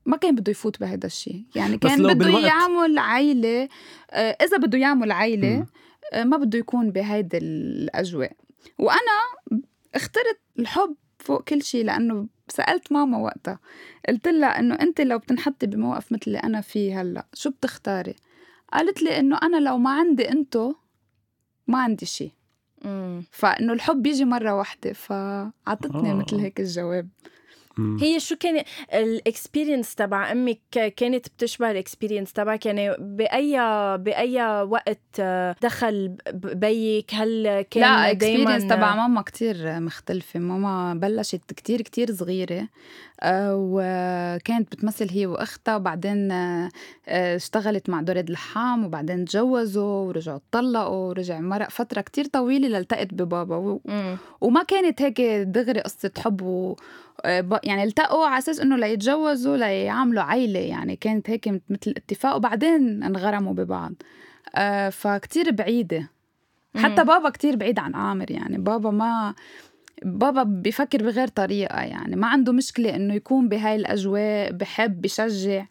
ما 0.05 0.17
كان 0.17 0.35
بده 0.35 0.51
يفوت 0.51 0.79
بهذا 0.79 1.05
الشيء 1.05 1.45
يعني 1.55 1.77
كان 1.77 2.03
بده 2.03 2.13
بالوقت... 2.13 2.43
يعمل 2.43 2.97
عيلة 2.97 3.69
آه، 4.11 4.37
إذا 4.41 4.57
بده 4.57 4.77
يعمل 4.77 5.11
عيلة 5.11 5.65
آه، 6.13 6.23
ما 6.23 6.37
بده 6.37 6.59
يكون 6.59 6.91
بهيدي 6.91 7.37
الأجواء. 7.37 8.31
وأنا 8.79 9.17
اخترت 9.95 10.39
الحب 10.59 10.95
فوق 11.19 11.43
كل 11.43 11.63
شيء 11.63 11.85
لأنه 11.85 12.27
سألت 12.47 12.91
ماما 12.91 13.17
وقتها. 13.17 13.59
قلت 14.09 14.27
لها 14.27 14.59
إنه 14.59 14.75
أنت 14.75 15.01
لو 15.01 15.17
بتنحطي 15.17 15.67
بموقف 15.67 16.11
مثل 16.11 16.21
اللي 16.27 16.37
أنا 16.37 16.61
فيه 16.61 17.01
هلأ 17.01 17.25
شو 17.33 17.49
بتختاري؟ 17.49 18.15
قالت 18.73 19.01
لي 19.01 19.19
إنه 19.19 19.37
أنا 19.43 19.57
لو 19.57 19.77
ما 19.77 19.89
عندي 19.89 20.29
أنتو 20.29 20.73
ما 21.67 21.79
عندي 21.79 22.05
شيء. 22.05 22.31
فإنه 23.31 23.73
الحب 23.73 24.01
بيجي 24.01 24.25
مرة 24.25 24.55
واحدة 24.55 24.93
فعطتني 24.93 26.11
آه. 26.11 26.13
مثل 26.13 26.35
هيك 26.35 26.59
الجواب. 26.59 27.09
مم. 27.77 27.97
هي 28.01 28.19
شو 28.19 28.35
كان 28.35 28.63
ال 28.93 29.02
experience 29.02 29.95
تبع 29.95 30.31
أمك 30.31 30.59
كانت 30.97 31.27
بتشبه 31.27 31.71
ال 31.71 31.77
experience 31.77 32.33
تبعك 32.33 32.65
يعني 32.65 32.95
بأي 32.99 33.57
بأي 33.97 34.43
وقت 34.63 35.21
دخل 35.61 36.15
بيك 36.33 37.13
هل 37.13 37.61
كان 37.61 37.83
لا 37.83 38.13
دايما 38.13 38.41
experience 38.43 38.63
تبع 38.63 38.95
ماما 38.95 39.21
كتير 39.21 39.79
مختلفة. 39.79 40.39
ماما 40.39 40.93
بلشت 40.93 41.53
كتير 41.53 41.81
كتير 41.81 42.11
صغيرة. 42.15 42.59
آه، 42.59 42.67
وكانت 43.23 44.75
بتمثل 44.75 45.09
هي 45.09 45.25
وأختها 45.25 45.75
وبعدين 45.75 46.31
آه، 46.31 46.69
آه، 47.07 47.35
اشتغلت 47.35 47.89
مع 47.89 48.01
دوريد 48.01 48.29
لحام 48.29 48.85
وبعدين 48.85 49.25
تجوزوا 49.25 50.07
ورجعوا 50.07 50.37
اتطلقوا 50.37 51.07
ورجع 51.07 51.39
مرق 51.39 51.69
فترة 51.69 52.01
كتير 52.01 52.25
طويلة 52.25 52.67
لالتقت 52.67 53.13
ببابا 53.13 53.55
و-. 53.55 53.81
وما 54.41 54.63
كانت 54.63 55.01
هيك 55.01 55.21
دغري 55.47 55.81
قصة 55.81 56.11
حب 56.17 56.41
و 56.41 56.75
آه، 57.25 57.59
يعني 57.63 57.83
التقوا 57.83 58.25
على 58.25 58.37
أساس 58.37 58.59
إنه 58.59 58.75
ليتجوزوا 58.77 59.57
ليعملوا 59.57 60.23
عيلة 60.23 60.59
يعني 60.59 60.95
كانت 60.95 61.29
هيك 61.29 61.47
مثل 61.47 61.93
اتفاق 61.97 62.35
وبعدين 62.35 63.03
انغرموا 63.03 63.53
ببعض 63.53 63.93
فكتير 64.91 65.51
بعيدة 65.51 66.09
حتى. 66.77 67.03
بابا 67.03 67.29
كتير 67.29 67.55
بعيد 67.55 67.79
عن 67.79 67.95
عامر 67.95 68.31
يعني 68.31 68.57
بابا 68.57 68.91
ما 68.91 69.33
بابا 70.05 70.43
بيفكر 70.43 71.03
بغير 71.03 71.27
طريقة 71.27 71.81
يعني 71.81 72.15
ما 72.15 72.27
عنده 72.27 72.51
مشكلة 72.53 72.95
إنه 72.95 73.13
يكون 73.13 73.49
بهاي 73.49 73.75
الأجواء 73.75 74.51
بحب 74.51 75.01
بشجع. 75.01 75.65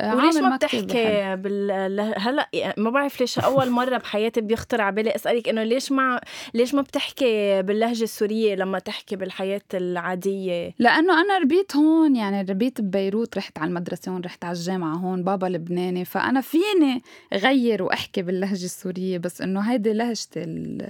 آه، 0.00 0.16
وليش 0.16 0.36
ما. 0.36 0.56
بتحكي 0.56 1.36
بال 1.36 2.00
هلا 2.16 2.48
ما 2.76 2.90
بعرف 2.90 3.20
ليش 3.20 3.38
أول 3.38 3.70
مرة 3.70 3.96
بحياتي 3.98 4.40
بيخطر 4.40 4.80
على 4.80 4.94
بالي 4.94 5.14
أسألك 5.14 5.48
إنه 5.48 5.62
ليش 5.62 5.92
ما 5.92 6.20
ليش 6.54 6.74
ما 6.74 6.82
بتحكي 6.82 7.62
باللهجة 7.62 8.02
السورية 8.02 8.54
لما 8.54 8.78
تحكي 8.78 9.16
بالحياة 9.16 9.60
العادية؟ 9.74 10.74
لأنه 10.78 11.20
أنا 11.20 11.38
ربيت 11.38 11.76
هون 11.76 12.16
يعني 12.16 12.42
ربيت 12.50 12.80
ببيروت 12.80 13.36
رحت 13.36 13.58
على 13.58 13.68
المدرسة 13.68 14.12
هون 14.12 14.20
رحت 14.20 14.44
على 14.44 14.52
الجامعة 14.56 14.94
هون 14.96 15.22
بابا 15.24 15.46
لبناني. 15.46 16.04
فأنا 16.04 16.40
فيني 16.40 17.02
غير 17.34 17.82
وأحكي 17.82 18.22
باللهجة 18.22 18.64
السورية 18.64 19.18
بس 19.18 19.40
إنه 19.40 19.60
هيدي 19.60 19.92
لهجتي 19.92 20.42
ال- 20.42 20.82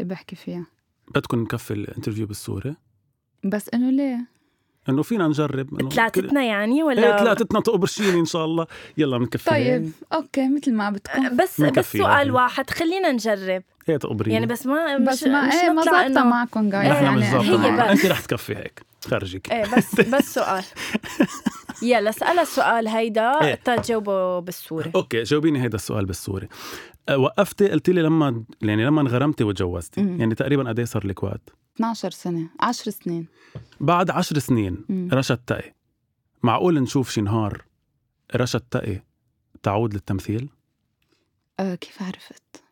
اللي 0.00 0.08
بحكي 0.14 0.36
فيها. 0.36 0.66
بدكم 1.14 1.40
نكفي 1.42 1.70
ال 1.70 1.76
interview 1.76 2.26
بالسوري 2.26 2.74
بس 3.44 3.68
إنه 3.74 3.90
ليه؟ 3.90 4.26
إنه 4.88 5.02
فينا 5.02 5.28
نجرب 5.28 5.80
كل- 5.80 5.90
ثلاثتنا 5.92 6.42
يعني 6.44 6.76
إيه 6.78 6.82
ولا 6.82 7.18
ثلاثتنا 7.18 7.60
تقبريني 7.60 8.20
إن 8.20 8.24
شاء 8.24 8.44
الله 8.44 8.66
يلا 8.98 9.18
بنكفي 9.18 9.50
طيب 9.50 9.92
أوكي 10.12 10.48
مثل 10.48 10.72
ما 10.74 10.90
بتكون 10.90 11.28
بس 11.36 11.36
بس 11.36 11.60
منكفي 11.60 11.98
سؤال 11.98 12.10
يعني. 12.10 12.30
واحد 12.30 12.70
خلينا 12.70 13.12
نجرب 13.12 13.62
إيه 13.88 13.96
تقبريني 13.96 14.34
يعني 14.34 14.46
بس 14.46 14.66
ما 14.66 14.98
بس 14.98 15.22
مش 15.22 15.28
ما 15.28 15.46
مش 15.48 15.54
إيه 15.54 15.70
ما 15.70 16.08
إنه- 16.08 16.18
معكم 16.18 16.70
جايز 16.70 16.86
يعني 16.92 17.24
هي. 17.24 17.38
بس. 17.76 17.80
انت 17.80 18.06
رح 18.06 18.20
تكفي 18.20 18.56
هيك 18.56 18.82
خرجك 19.04 19.52
إيه 19.52 19.76
بس 19.76 20.00
بس 20.14 20.34
سؤال. 20.34 20.64
يلا 21.82 22.10
اسألها 22.10 22.42
السؤال 22.42 22.88
هيدا 22.88 23.42
إيه. 23.42 23.54
تجاوبه 23.54 24.38
بالسوري. 24.38 24.92
أوكي 24.94 25.22
جاوبيني 25.22 25.62
هيدا 25.62 25.76
السؤال 25.76 26.06
بالسوري. 26.06 26.48
أه، 27.08 27.16
وقفتي 27.18 27.68
قلتي 27.68 27.92
لي 27.92 28.02
لما 28.02 28.44
يعني 28.62 28.84
لما 28.84 29.00
انغرمتي 29.00 29.44
وتجوزتي. 29.44 30.00
يعني 30.00 30.34
تقريبا 30.34 30.68
قد 30.68 30.78
إيه 30.78 30.86
صار 30.86 31.06
لك 31.06 31.22
وقت؟ 31.22 31.40
12 31.76 32.10
سنة. 32.10 32.48
10 32.60 32.90
سنين. 32.90 33.26
بعد 33.80 34.10
عشر 34.10 34.38
سنين 34.38 34.84
مم. 34.88 35.08
رشا 35.12 35.34
التقي 35.34 35.74
معقول 36.42 36.80
نشوف 36.80 37.10
شي 37.10 37.20
نهار 37.20 37.64
رشا 38.36 38.58
التقي 38.58 39.02
تعود 39.62 39.94
للتمثيل؟ 39.94 40.48
آه 41.60 41.74
كيف 41.74 42.02
عرفت؟ 42.02 42.62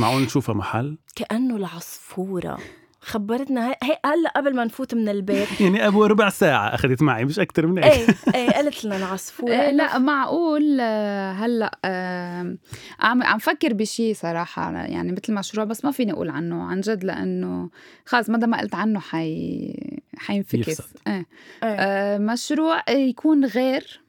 معقول 0.00 0.22
نشوفها 0.22 0.54
محل؟ 0.54 0.98
كأنه 1.16 1.56
العصفورة 1.56 2.58
خبرتنا 3.02 3.68
هي 3.70 3.76
هي- 3.82 3.98
هلا 4.06 4.30
قبل 4.36 4.56
ما 4.56 4.64
نفوت 4.64 4.94
من 4.94 5.08
البيت 5.08 5.48
يعني 5.60 5.86
أبو 5.86 6.04
ربع 6.04 6.28
ساعة 6.28 6.74
أخذت 6.74 7.02
معي 7.02 7.24
مش 7.24 7.38
أكثر 7.38 7.66
من 7.66 7.84
هيك 7.84 7.92
إيه 7.94 8.14
إيه 8.34 8.50
قالت 8.50 8.84
لنا 8.84 8.96
العصفورة 8.96 9.52
إيه 9.60 9.70
لا 9.70 9.98
معقول 9.98 10.78
آه، 10.80 11.32
هلا 11.32 11.78
آه، 11.84 12.56
عم 13.00 13.22
عم 13.22 13.38
فكر 13.38 13.72
بشيء 13.74 14.14
صراحة 14.14 14.72
يعني 14.72 15.12
مثل 15.12 15.34
مشروع 15.34 15.64
بس 15.64 15.84
ما 15.84 15.90
فيني 15.90 16.12
أقول 16.12 16.30
عنه 16.30 16.62
عن 16.62 16.80
جد 16.80 17.04
لأنه 17.04 17.70
خلص 18.06 18.30
مدى 18.30 18.46
ما 18.46 18.60
قلت 18.60 18.74
عنه 18.74 19.00
حي 19.00 19.74
حينفكس. 20.18 20.80
إيه. 21.06 21.12
إيه. 21.14 21.26
آه، 21.62 22.18
مشروع 22.18 22.90
يكون 22.90 23.44
غير 23.44 24.00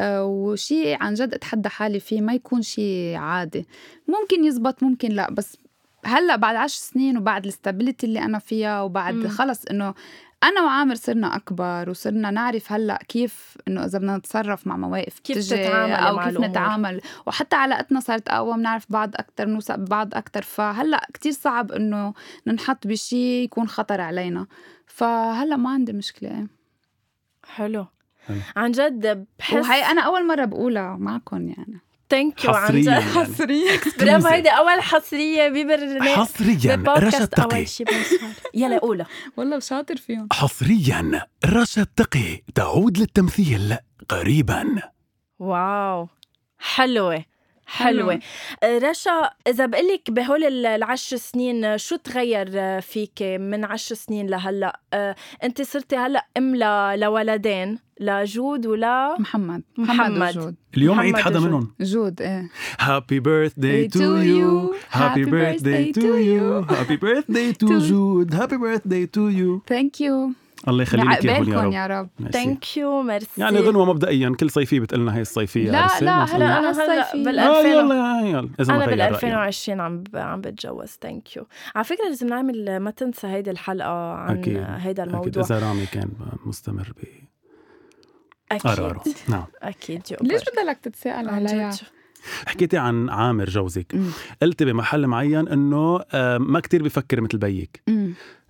وشيء 0.00 0.96
عن 1.02 1.14
جد 1.14 1.34
أتحدى 1.34 1.68
حالي 1.68 2.00
فيه 2.00 2.20
ما 2.20 2.32
يكون 2.34 2.62
شيء 2.62 3.14
عادي 3.16 3.66
ممكن 4.08 4.44
يزبط 4.44 4.82
ممكن 4.82 5.08
لا 5.08 5.30
بس 5.30 5.56
هلأ 6.06 6.36
بعد 6.36 6.56
عشر 6.56 6.76
سنين 6.78 7.18
وبعد 7.18 7.42
الاستابيليتي 7.44 8.06
اللي 8.06 8.22
أنا 8.22 8.38
فيها 8.38 8.82
وبعد 8.82 9.14
مم. 9.14 9.28
خلص 9.28 9.64
إنه 9.64 9.94
أنا 10.44 10.62
وعامر 10.62 10.94
صرنا 10.94 11.36
أكبر 11.36 11.90
وصرنا 11.90 12.30
نعرف 12.30 12.72
هلأ 12.72 12.98
كيف 13.08 13.58
إنه 13.68 13.84
إذا 13.84 13.98
بدنا 13.98 14.16
نتصرف 14.16 14.66
مع 14.66 14.76
مواقف 14.76 15.18
كيف 15.18 15.36
تجي 15.36 15.56
تتعاملي 15.56 15.94
أو 15.94 16.16
مع 16.16 16.22
كيف 16.24 16.30
الأمور. 16.32 16.48
نتعامل 16.48 17.00
وحتى 17.26 17.56
علاقتنا 17.56 18.00
صارت 18.00 18.28
أقوى 18.28 18.54
بنعرف 18.56 18.86
بعض 18.88 19.14
أكثر 19.14 19.44
بنوثق 19.44 19.74
ببعض 19.76 20.14
أكثر 20.14 20.42
فهلأ 20.42 21.06
كتير 21.14 21.32
صعب 21.32 21.72
إنه 21.72 22.14
ننحط 22.46 22.86
بشيء 22.86 23.44
يكون 23.44 23.68
خطر 23.68 24.00
علينا 24.00 24.46
فهلأ 24.86 25.56
ما 25.56 25.70
عندي 25.70 25.92
مشكلة 25.92 26.46
حلو 27.44 27.86
حلو. 28.26 28.36
عن 28.56 28.70
جد 28.72 29.26
بحس 29.38 29.52
وهي 29.52 29.84
أنا 29.84 30.00
أول 30.02 30.26
مرة 30.26 30.44
بقولها 30.44 30.96
معكم 30.96 31.48
يعني 31.48 31.80
thank 32.10 32.44
you 32.44 32.50
عن 32.50 32.66
حصرياً 32.66 32.80
جد 32.80 32.86
يعني. 32.86 33.02
حصريا. 33.02 33.80
برافو 34.00 34.26
هيدي 34.26 34.48
أول 34.48 34.80
حصرية 34.80 35.48
ببرنامج 35.48 36.08
حصريا. 36.08 36.76
رشا 36.98 37.24
بنسمع. 37.84 38.28
يلا 38.54 38.78
قولها 38.78 39.06
والله 39.36 39.58
شاطر 39.60 39.96
فيهم. 39.96 40.28
حصريا. 40.32 41.26
رشا 41.46 41.82
التقي. 41.82 42.42
تعود 42.54 42.98
للتمثيل 42.98 43.76
قريبا. 44.08 44.82
واو. 45.38 46.08
حلوة. 46.58 47.24
حلوة 47.66 48.20
آه، 48.62 48.78
رشا 48.78 49.30
إذا 49.48 49.66
بقلك 49.66 50.10
بهول 50.10 50.44
ال- 50.44 50.66
العشر 50.66 51.16
سنين 51.16 51.64
آه، 51.64 51.76
شو 51.76 51.96
تغير 51.96 52.48
آه، 52.54 52.80
فيك 52.80 53.22
من 53.22 53.64
عشر 53.64 53.94
سنين 53.94 54.26
لهلأ؟ 54.26 54.80
آه، 54.92 55.14
أنت 55.44 55.62
صرتي 55.62 55.96
هلأ 55.96 56.26
أم 56.36 56.56
ل- 56.56 57.00
لولدين 57.00 57.78
لجود 58.00 58.66
ولا 58.66 59.16
محمد 59.20 59.62
محمد. 59.78 60.36
وجود 60.36 60.54
اليوم 60.76 61.00
عيد 61.00 61.16
حدا. 61.16 61.40
منهم 61.40 61.74
جود 61.80 62.22
إيه 62.22 62.50
happy 62.80 63.20
birthday 63.20 63.88
to 63.88 64.00
you. 64.16 64.74
happy 64.90 65.24
birthday 65.24 65.92
to 65.92 66.00
you. 66.14 66.60
happy 66.60 66.96
birthday 66.96 67.52
to 67.52 67.78
جود 67.78 68.34
happy 68.34 68.56
birthday 68.56 69.06
to 69.06 69.28
you 69.28 69.62
thank 69.68 70.00
you 70.00 70.30
الله 70.68 70.82
يخلي 70.82 71.02
لك 71.02 71.24
اياهم 71.26 71.52
يا 71.52 71.60
رب 71.62 71.72
يا 71.72 71.86
رب. 71.86 72.30
thank 72.32 72.76
you 72.76 73.02
merci 73.02 73.28
يعني 73.40 73.58
غنوة 73.60 73.84
مبدئيا 73.84 74.36
كل 74.40 74.50
صيفية 74.50 74.80
بتقلنا 74.80 75.16
هي 75.16 75.20
الصيفية 75.20 75.70
لا،؟ 75.70 75.86
لا، 76.00 76.24
هلا 76.24 76.26
صار- 76.26 76.36
أنا 76.36 76.70
هلا. 76.70 77.12
بال 77.24 77.38
آه 77.38 77.60
2000 77.60 77.68
يلا 77.68 78.20
يلا 78.30 78.48
إذا 78.60 78.72
ما 78.74 78.84
أنا 78.84 78.86
بال 78.86 78.94
غير 79.00 79.12
رأيي. 79.12 79.14
2020 79.14 79.80
عم 79.80 80.02
ب- 80.02 80.16
عم 80.16 80.40
بتجوز 80.40 80.88
thank 81.02 81.36
you 81.36 81.46
على 81.74 81.84
فكرة 81.84 82.04
لازم 82.08 82.26
نعمل 82.26 82.76
ما 82.80 82.90
تنسى 82.90 83.26
هيدي 83.26 83.50
الحلقة 83.50 84.12
عن 84.12 84.38
أكيد. 84.38 84.64
هيدا 84.68 85.04
الموضوع 85.04 85.42
إذا 85.42 85.58
رامي 85.58 85.86
كان 85.86 86.08
مستمر 86.46 86.92
أكيد 88.52 88.62
بقراره 88.72 89.02
نعم 89.28 89.44
أكيد 89.62 90.02
ليش 90.20 90.42
بدك 90.42 90.78
تتساءل 90.82 91.28
عليها؟ 91.28 91.70
حكيتي 92.46 92.76
عن 92.78 93.08
عامر 93.08 93.44
جوزك. 93.48 93.96
قلتي 94.42 94.64
بمحل 94.64 95.06
معين 95.06 95.48
إنه 95.48 96.00
آه، 96.12 96.38
ما 96.38 96.60
كتير 96.60 96.82
بفكر 96.82 97.20
مثل 97.20 97.38
بيك. 97.38 97.82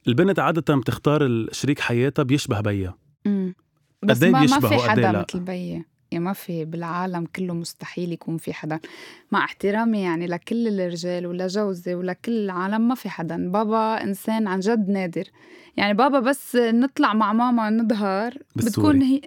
البنت 0.08 0.38
عادة 0.38 0.76
بتختار 0.76 1.26
الشريك 1.26 1.80
حياتها 1.80 2.22
بيشبه 2.22 2.60
بيها. 2.60 2.96
بس 4.02 4.22
إيه 4.22 4.30
ما, 4.30 4.40
ما 4.40 4.60
في 4.60 4.74
إيه 4.74 4.80
حدا 4.80 5.12
لا؟ 5.12 5.26
مثل 5.28 5.40
بيي 5.40 5.84
يعني 6.12 6.24
ما 6.24 6.32
في 6.32 6.64
بالعالم 6.64 7.24
كله 7.36 7.54
مستحيل 7.54 8.12
يكون 8.12 8.36
في 8.36 8.52
حدا. 8.52 8.80
مع 9.32 9.44
احترامي 9.44 10.00
يعني 10.00 10.26
لكل 10.26 10.80
الرجال 10.80 11.26
ولجوزي 11.26 11.94
ولكل 11.94 12.32
العالم 12.32 12.88
ما 12.88 12.94
في 12.94 13.08
حدا. 13.08 13.50
بابا 13.50 14.02
إنسان 14.02 14.46
عن 14.46 14.60
جد 14.60 14.88
نادر. 14.88 15.24
يعني 15.76 15.94
بابا 15.94 16.20
بس 16.20 16.56
نطلع 16.56 17.14
مع 17.14 17.32
ماما 17.32 17.70
نظهر. 17.70 18.38
بتكون 18.56 19.02
هي 19.02 19.20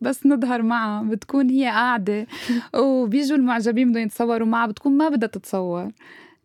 بس 0.00 0.26
نظهر 0.26 0.62
معها 0.62 1.02
بتكون 1.02 1.50
هي 1.50 1.66
قاعدة. 1.66 2.26
وبيجوا 2.80 3.36
المعجبين 3.36 3.90
بدهم 3.90 4.02
يتصوروا 4.02 4.46
معها 4.46 4.66
بتكون 4.66 4.96
ما 4.96 5.08
بدها 5.08 5.28
تتصور. 5.28 5.82
إيه، 5.82 5.92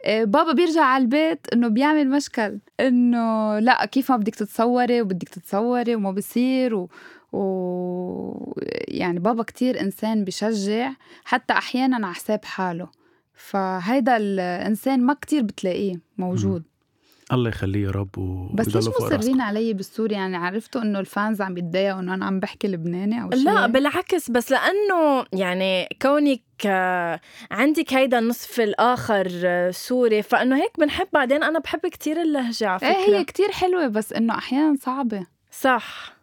بابا 0.08 0.54
بيرجع 0.54 0.82
على 0.82 1.02
البيت 1.02 1.48
إنه 1.54 1.68
بيعمل 1.68 2.10
مشكل. 2.10 2.60
إنه 2.80 3.60
لا 3.60 3.86
كيف 3.86 4.12
ما 4.12 4.18
بدك 4.18 4.36
تتصوري 4.36 5.02
وبدك 5.02 5.30
تتصوري 5.30 5.96
وما 5.96 6.12
بصير 6.12 6.76
و... 6.76 6.90
و... 7.34 8.54
يعني 8.88 9.20
بابا 9.20 9.44
كتير 9.44 9.82
إنسان 9.82 10.24
بشجع 10.24 10.92
حتى 11.26 11.54
أحيانا 11.54 11.96
على 12.08 12.16
حساب 12.16 12.46
حاله. 12.46 12.88
فهيدا 13.34 14.18
الإنسان 14.18 15.06
ما 15.06 15.14
كتير 15.14 15.42
بتلاقيه 15.44 16.00
موجود. 16.18 16.64
الله 17.32 17.50
يخليه 17.50 17.86
يا 17.86 17.92
رب 17.92 18.18
و 18.18 18.50
بس 18.54 18.76
ليش 18.76 18.88
مصرين. 18.88 19.42
علي 19.42 19.74
بالسوري 19.74 20.16
يعني 20.16 20.38
عرفتوا 20.38 20.82
إنه 20.82 21.00
ال 21.00 21.08
fans 21.08 21.42
عم 21.42 21.58
يتضايقوا 21.58 22.00
انه 22.00 22.14
أنا 22.14 22.26
عم 22.26 22.40
بحكي 22.40 22.68
لبناني 22.68 23.24
أو 23.24 23.30
شيء؟ 23.32 23.44
لا 23.44 23.68
بالعكس 23.68 24.32
بس 24.32 24.52
لأنه 24.52 25.26
يعني 25.34 25.88
كونك 26.02 26.42
آه، 26.66 27.20
عندك 27.52 27.94
هيدا 27.94 28.20
النصف 28.20 28.60
الآخر 28.60 29.28
آه، 29.46 29.72
سوري 29.72 30.22
فإنه 30.22 30.56
هيك 30.56 30.80
بنحب 30.80 31.08
بعدين. 31.14 31.44
أنا 31.44 31.60
بحب 31.60 31.80
كتير 31.80 32.22
اللهجة 32.22 32.68
على 32.68 32.80
فكره 32.80 32.90
إيه 32.90 33.16
هي 33.16 33.24
كتير 33.24 33.52
حلوة 33.52 33.88
بس 33.88 34.14
إنه 34.14 34.38
أحيانا 34.38 34.76
صعبة. 34.82 35.26
صح. 35.52 36.19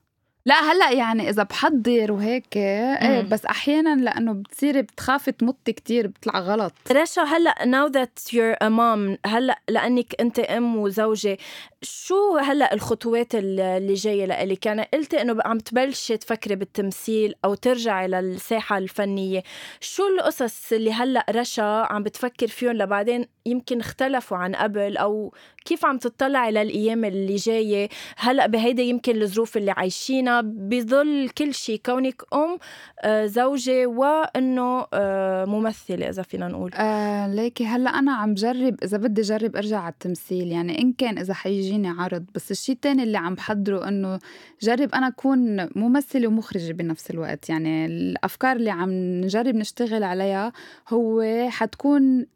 لا 0.46 0.54
هلأ 0.72 0.92
يعني 0.92 1.30
إذا 1.30 1.42
بحضر 1.42 2.12
وهيك 2.12 2.56
إيه. 2.56 3.22
بس 3.22 3.44
أحيانا 3.46 4.00
لأنه 4.02 4.32
بتصيري 4.32 4.82
بتخافي 4.82 5.32
تمطي 5.32 5.72
كتير 5.72 6.06
بتطلع 6.06 6.40
غلط. 6.40 6.72
رشا 6.92 7.22
هلأ 7.22 7.54
now 7.64 7.92
that 7.92 8.32
you're 8.32 8.66
a 8.66 8.70
mom 8.70 9.18
هلأ 9.30 9.58
لأنك 9.68 10.14
أنت 10.20 10.38
أم 10.38 10.76
وزوجة 10.76 11.38
شو 11.82 12.36
هلأ 12.36 12.74
الخطوات 12.74 13.34
ال- 13.34 13.60
اللي 13.60 13.94
جاية 13.94 14.26
لإلك؟ 14.26 14.66
يعني 14.66 14.88
قلتي 14.94 15.22
إنه 15.22 15.36
عم 15.44 15.58
تبلشي 15.58 16.16
تفكري 16.16 16.54
بالتمثيل 16.54 17.34
أو 17.44 17.54
ترجعي 17.54 18.08
للساحه 18.08 18.78
الفنية. 18.78 19.42
شو 19.80 20.02
القصص 20.08 20.72
اللي 20.72 20.92
هلأ 20.92 21.26
رشا 21.30 21.62
عم 21.90 22.02
بتفكر 22.02 22.46
فيهم 22.46 22.72
لبعدين؟ 22.72 23.26
يمكن 23.46 23.80
اختلفوا 23.80 24.36
عن 24.36 24.54
قبل 24.54 24.96
أو 24.96 25.34
كيف 25.64 25.84
عم 25.84 25.98
تطلعي 25.98 26.50
للأيام 26.50 27.04
اللي 27.04 27.36
جاية. 27.36 27.88
هلأ 28.16 28.46
بهيدا 28.46 28.82
يمكن 28.82 29.22
الظروف 29.22 29.56
اللي 29.56 29.70
عايشينها. 29.70 30.40
بظل 30.44 31.28
كل 31.38 31.54
شيء 31.54 31.80
كونك 31.86 32.22
أم 32.34 32.58
آه، 33.00 33.26
زوجة 33.26 33.86
وإنه 33.86 34.86
آه، 34.92 35.44
ممثلة 35.44 36.08
إذا 36.08 36.22
فينا 36.22 36.48
نقول. 36.48 36.70
آه 36.74 37.34
ليكي 37.34 37.66
هلأ 37.66 37.90
أنا 37.90 38.12
عم 38.12 38.34
جرب 38.34 38.76
إذا 38.82 38.98
بدي 38.98 39.22
جرب 39.22 39.56
أرجع 39.56 39.78
على 39.78 39.92
التمثيل. 39.92 40.52
يعني 40.52 40.78
إن 40.82 40.92
كان 40.92 41.18
إذا 41.18 41.34
حيجيني 41.34 41.88
عرض 41.88 42.24
بس 42.34 42.50
الشيء 42.50 42.74
الثاني 42.74 43.02
اللي 43.02 43.18
عم 43.18 43.34
بحضره 43.34 43.88
إنه 43.88 44.18
جرب 44.62 44.94
أنا 44.94 45.08
أكون 45.08 45.68
ممثلة 45.76 46.28
ومخرجة 46.28 46.72
بنفس 46.72 47.10
الوقت. 47.10 47.48
يعني 47.50 47.86
الأفكار 47.86 48.56
اللي 48.56 48.70
عم 48.70 48.90
نجرب 49.20 49.54
نشتغل 49.54 50.02
عليها 50.02 50.52
هو 50.88 51.22
حتكون 51.50 52.26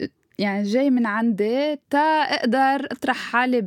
يعني 0.40 0.62
جاي 0.62 0.90
من 0.90 1.06
عندي 1.06 1.78
تا 1.90 1.98
أقدر 2.22 2.86
اطرح 2.92 3.16
حالي 3.16 3.60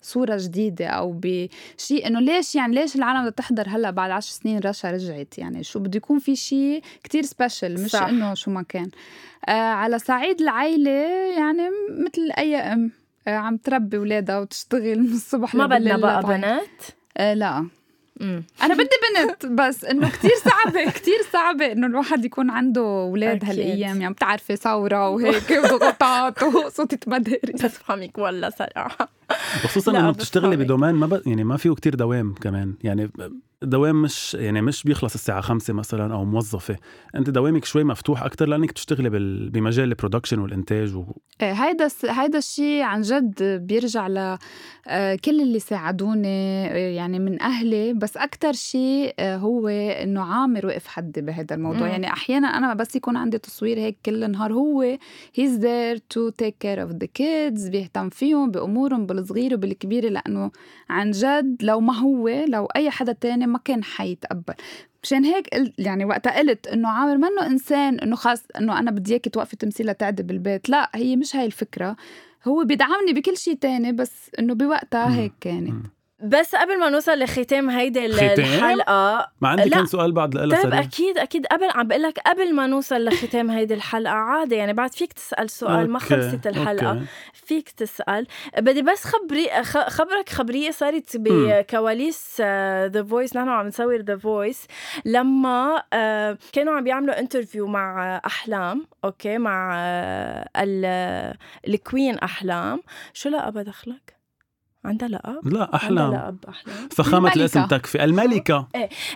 بصورة 0.00 0.36
جديدة 0.40 0.86
أو 0.86 1.12
بشيء 1.22 2.06
إنه 2.06 2.20
ليش 2.20 2.54
يعني 2.54 2.74
ليش 2.74 2.96
العالم 2.96 3.20
بدها 3.20 3.30
تحضر 3.30 3.68
هلأ 3.68 3.90
بعد 3.90 4.10
عشر 4.10 4.30
سنين 4.32 4.58
رشا 4.58 4.90
رجعت؟ 4.90 5.38
يعني 5.38 5.62
شو 5.64 5.78
بده 5.78 5.96
يكون 5.96 6.18
في 6.18 6.36
شيء 6.36 6.82
كتير 7.04 7.22
سبيشل 7.22 7.74
مش. 7.84 7.94
إنه 7.94 8.34
شو 8.34 8.50
ما 8.50 8.62
كان. 8.62 8.90
آه 9.48 9.52
على 9.52 9.98
صعيد 9.98 10.40
العيلة 10.40 10.90
يعني 11.38 11.62
مثل 11.90 12.30
أي 12.38 12.56
أم 12.56 12.90
آه 13.28 13.36
عم 13.36 13.56
تربي 13.56 13.98
ولادها 13.98 14.38
وتشتغل 14.38 14.98
من 15.00 15.12
الصبح 15.12 15.54
ما 15.54 15.66
بدنا 15.66 15.96
بقى. 15.96 16.22
بنات؟ 16.22 16.82
آه 17.16 17.34
لا. 17.34 17.66
مم. 18.20 18.44
أنا 18.62 18.74
بدي 18.74 18.88
بنت 19.16 19.46
بس 19.46 19.84
إنه 19.84 20.10
كتير 20.10 20.30
صعبة 20.44 20.90
كتير 20.98 21.18
صعبة 21.32 21.72
إنه 21.72 21.86
الواحد 21.86 22.24
يكون 22.24 22.50
عنده 22.50 22.80
أولاد 22.80 23.36
أكيد. 23.36 23.48
هالأيام 23.48 24.00
يعني 24.00 24.14
بتعرفي 24.14 24.56
ثورة 24.56 25.08
وهيك 25.08 25.50
وضغوطات 25.64 26.42
وقصة 26.42 26.88
مدارس 27.06 27.62
بفهمك 27.64 28.18
والله 28.18 28.50
صراحة 28.50 29.08
وخصوصا 29.64 29.92
لا، 29.92 30.00
إنه 30.00 30.10
بتشتغلي. 30.10 30.56
بدومين 30.56 30.94
ما 30.94 31.06
ب... 31.06 31.22
يعني 31.26 31.44
ما 31.44 31.56
فيه 31.56 31.70
كتير 31.74 31.94
دوام 31.94 32.34
كمان 32.34 32.74
يعني 32.84 33.10
دوام 33.62 34.02
مش 34.02 34.34
يعني 34.34 34.62
مش 34.62 34.84
بيخلص 34.84 35.14
الساعة 35.14 35.40
خمسة 35.40 35.74
مثلا 35.74 36.14
أو 36.14 36.24
موظفة. 36.24 36.76
أنت 37.14 37.30
دوامك 37.30 37.64
شوي 37.64 37.84
مفتوح 37.84 38.22
أكتر 38.22 38.48
لأنك 38.48 38.70
بتشتغلي 38.70 39.10
بال... 39.10 39.50
بمجال 39.50 39.88
البرودكشن 39.88 40.38
والإنتاج 40.38 40.96
و... 40.96 41.04
إيه، 41.42 41.52
هيدا 41.52 41.88
هيدا 42.08 42.38
الشيء 42.38 42.82
عن 42.82 43.00
جد 43.00 43.42
بيرجع 43.42 44.08
ل 44.08 44.38
آه، 44.88 45.14
كل 45.24 45.40
اللي 45.40 45.58
ساعدوني 45.58 46.66
آه، 46.66 46.76
يعني 46.76 47.18
من 47.18 47.42
أهلي. 47.42 47.92
بس 47.92 48.16
أكثر 48.16 48.52
شيء 48.52 49.14
آه، 49.18 49.36
هو 49.36 49.68
إنه 49.68 50.20
عامر 50.22 50.66
وقف 50.66 50.86
حدي 50.86 51.20
بهذا 51.20 51.54
الموضوع. 51.54 51.86
مم. 51.86 51.92
يعني 51.92 52.12
أحيانا 52.12 52.48
أنا 52.48 52.74
بس 52.74 52.96
يكون 52.96 53.16
عندي 53.16 53.38
تصوير 53.38 53.78
هيك 53.78 53.98
كل 54.06 54.24
النهار. 54.24 54.52
هو 54.52 54.98
he's 55.38 55.60
there 55.60 55.98
to 55.98 56.32
take 56.42 56.56
care 56.66 56.88
of 56.88 56.92
the 56.92 57.06
kids 57.06 57.70
بيهتم 57.70 58.08
فيهم 58.08 58.50
بأمورهم 58.50 59.06
بالصغير 59.06 59.54
وبالكبير 59.54 60.10
لأنه 60.10 60.50
عن 60.88 61.10
جد 61.10 61.56
لو 61.62 61.80
ما 61.80 61.98
هو 61.98 62.28
لو 62.28 62.66
أي 62.66 62.90
حدا 62.90 63.12
تاني 63.12 63.45
ما 63.46 63.58
كان 63.58 63.84
حيتقبل 63.84 64.54
مشان 65.02 65.24
هيك 65.24 65.48
قلت 65.48 65.74
يعني 65.78 66.04
وقتها 66.04 66.38
قلت 66.38 66.66
إنه 66.66 66.88
عامر 66.88 67.16
منه 67.16 67.46
إنسان 67.46 67.98
إنه 67.98 68.16
خاص 68.16 68.42
إنه 68.58 68.78
أنا 68.78 68.90
بدي 68.90 69.12
إياكي 69.12 69.30
توقفي 69.30 69.56
تمثيل 69.56 69.86
لتعدي 69.86 70.22
بالبيت 70.22 70.70
لا 70.70 70.90
هي 70.94 71.16
مش 71.16 71.36
هاي 71.36 71.46
الفكرة 71.46 71.96
هو 72.48 72.64
بيدعمني 72.64 73.12
بكل 73.12 73.36
شيء 73.36 73.54
تاني 73.54 73.92
بس 73.92 74.30
إنه 74.38 74.54
بوقتها. 74.54 75.14
هيك 75.16 75.32
كانت. 75.40 75.86
بس 76.24 76.54
قبل 76.54 76.78
ما 76.80 76.88
نوصل 76.88 77.18
لختام 77.18 77.70
هيدي؟ 77.70 78.06
الحلقة 78.06 79.28
ما 79.40 79.48
عندي 79.48 79.68
لا. 79.68 79.76
كان 79.76 79.86
سؤال 79.86 80.12
بعد 80.12 80.34
لإلها 80.34 80.62
طيب 80.62 80.72
أكيد 80.74 81.18
أكيد 81.18 81.46
قبل 81.46 81.70
عم 81.74 81.88
بقول 81.88 82.02
لك 82.02 82.18
قبل 82.26 82.54
ما 82.54 82.66
نوصل 82.66 83.04
لختام 83.04 83.50
هيدي 83.50 83.74
الحلقة 83.74 84.12
عادي 84.14 84.54
يعني 84.54 84.72
بعد 84.72 84.94
فيك 84.94 85.12
تسأل 85.12 85.50
سؤال 85.50 85.90
ما 85.90 85.94
أوكي، 85.98 86.06
خلصت 86.06 86.46
الحلقة 86.46 86.90
أوكي. 86.90 87.04
فيك 87.34 87.70
تسأل 87.70 88.26
بدي 88.58 88.82
بس 88.82 89.04
خبري 89.04 89.48
خبرك 89.88 90.28
خبرية 90.28 90.70
صارت 90.70 91.16
بكواليس 91.16 92.40
The 92.86 93.02
Voice 93.10 93.36
نحن 93.36 93.48
عم 93.48 93.66
نصور 93.66 93.96
The 93.96 94.16
Voice 94.16 94.66
لما 95.04 95.82
آه، 95.92 96.38
كانوا 96.52 96.76
عم 96.76 96.84
بيعملوا 96.84 97.18
interview 97.20 97.66
مع 97.66 98.14
آه، 98.16 98.20
أحلام 98.26 98.86
أوكي 99.04 99.38
مع 99.38 99.72
آه، 99.78 100.48
ال- 100.56 101.34
ال 101.68 101.76
queen 101.76 102.18
أحلام 102.18 102.82
شو 103.12 103.28
لقب 103.28 103.58
دخلك 103.58 104.15
عندها 104.86 105.08
لقب؟ 105.08 105.48
لا 105.48 105.60
عندها 105.60 105.74
أحلام. 105.74 106.14
لقب 106.14 106.38
أحلام. 106.48 106.88
فخامة 106.88 107.18
الملكة. 107.18 107.38
الاسم 107.38 107.66
تكفي. 107.66 108.04
الملكة. 108.04 108.68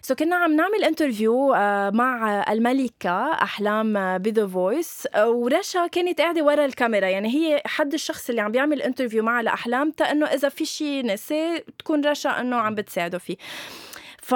so 0.03 0.15
كنا 0.15 0.37
عم 0.37 0.57
نعمل 0.57 0.85
interview 0.85 1.55
آه، 1.55 1.91
مع 1.91 2.41
آه، 2.41 2.53
الملكة 2.53 3.33
أحلام 3.33 4.19
ب 4.19 4.26
The 4.26 4.47
Voice 4.47 5.09
ورشا 5.27 5.87
كانت 5.87 6.21
قاعدة 6.21 6.45
ورا 6.45 6.65
الكاميرا. 6.65 7.07
يعني 7.07 7.29
هي 7.29 7.63
حد 7.67 7.95
الشخص 7.95 8.29
اللي 8.29 8.41
عم 8.41 8.53
بيعمل 8.53 8.83
interview 8.83 9.23
مع 9.23 9.41
لأحلام 9.41 9.91
تا 9.91 10.11
إنه 10.13 10.27
إذا 10.27 10.49
في 10.49 10.65
شيء 10.65 11.07
نسي 11.07 11.65
تكون 11.79 12.05
رشا 12.05 12.41
إنه 12.41 12.57
عم 12.57 12.75
بتساعده 12.75 13.19
فيه. 13.19 13.37
ف 14.23 14.35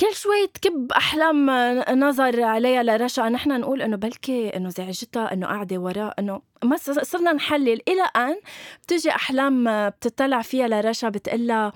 كل 0.00 0.14
شوي 0.14 0.46
تكب 0.46 0.92
أحلام 0.92 1.50
آه، 1.50 1.94
نظر 1.94 2.42
عليها 2.42 2.82
لرشا. 2.82 3.22
نحن 3.28 3.60
نقول 3.60 3.82
إنه 3.82 3.96
بلكي 3.96 4.48
إنه 4.56 4.68
زعجتها 4.68 5.32
إنه 5.32 5.46
قاعدة 5.46 5.78
وراه 5.78 6.14
إنه 6.18 6.42
ما 6.64 6.76
صرنا 6.76 7.32
نحلل. 7.32 7.80
إلى 7.88 8.02
أن 8.16 8.36
بتجي 8.82 9.10
أحلام 9.10 9.68
آه، 9.68 9.88
بتطلع 9.88 10.42
فيها 10.42 10.68
لرشا 10.68 11.08
بتقلها 11.08 11.72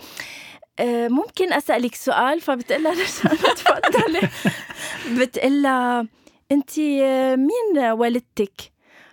آه، 0.79 1.09
ممكن 1.09 1.53
أسألك 1.53 1.95
سؤال؟ 1.95 2.41
فبتقلها 2.41 2.93
رشا 2.93 3.29
تفضلي. 3.55 4.29
بتقلها 5.21 6.07
أنت 6.53 6.79
مين 7.39 7.91
والدتك؟ 7.91 8.53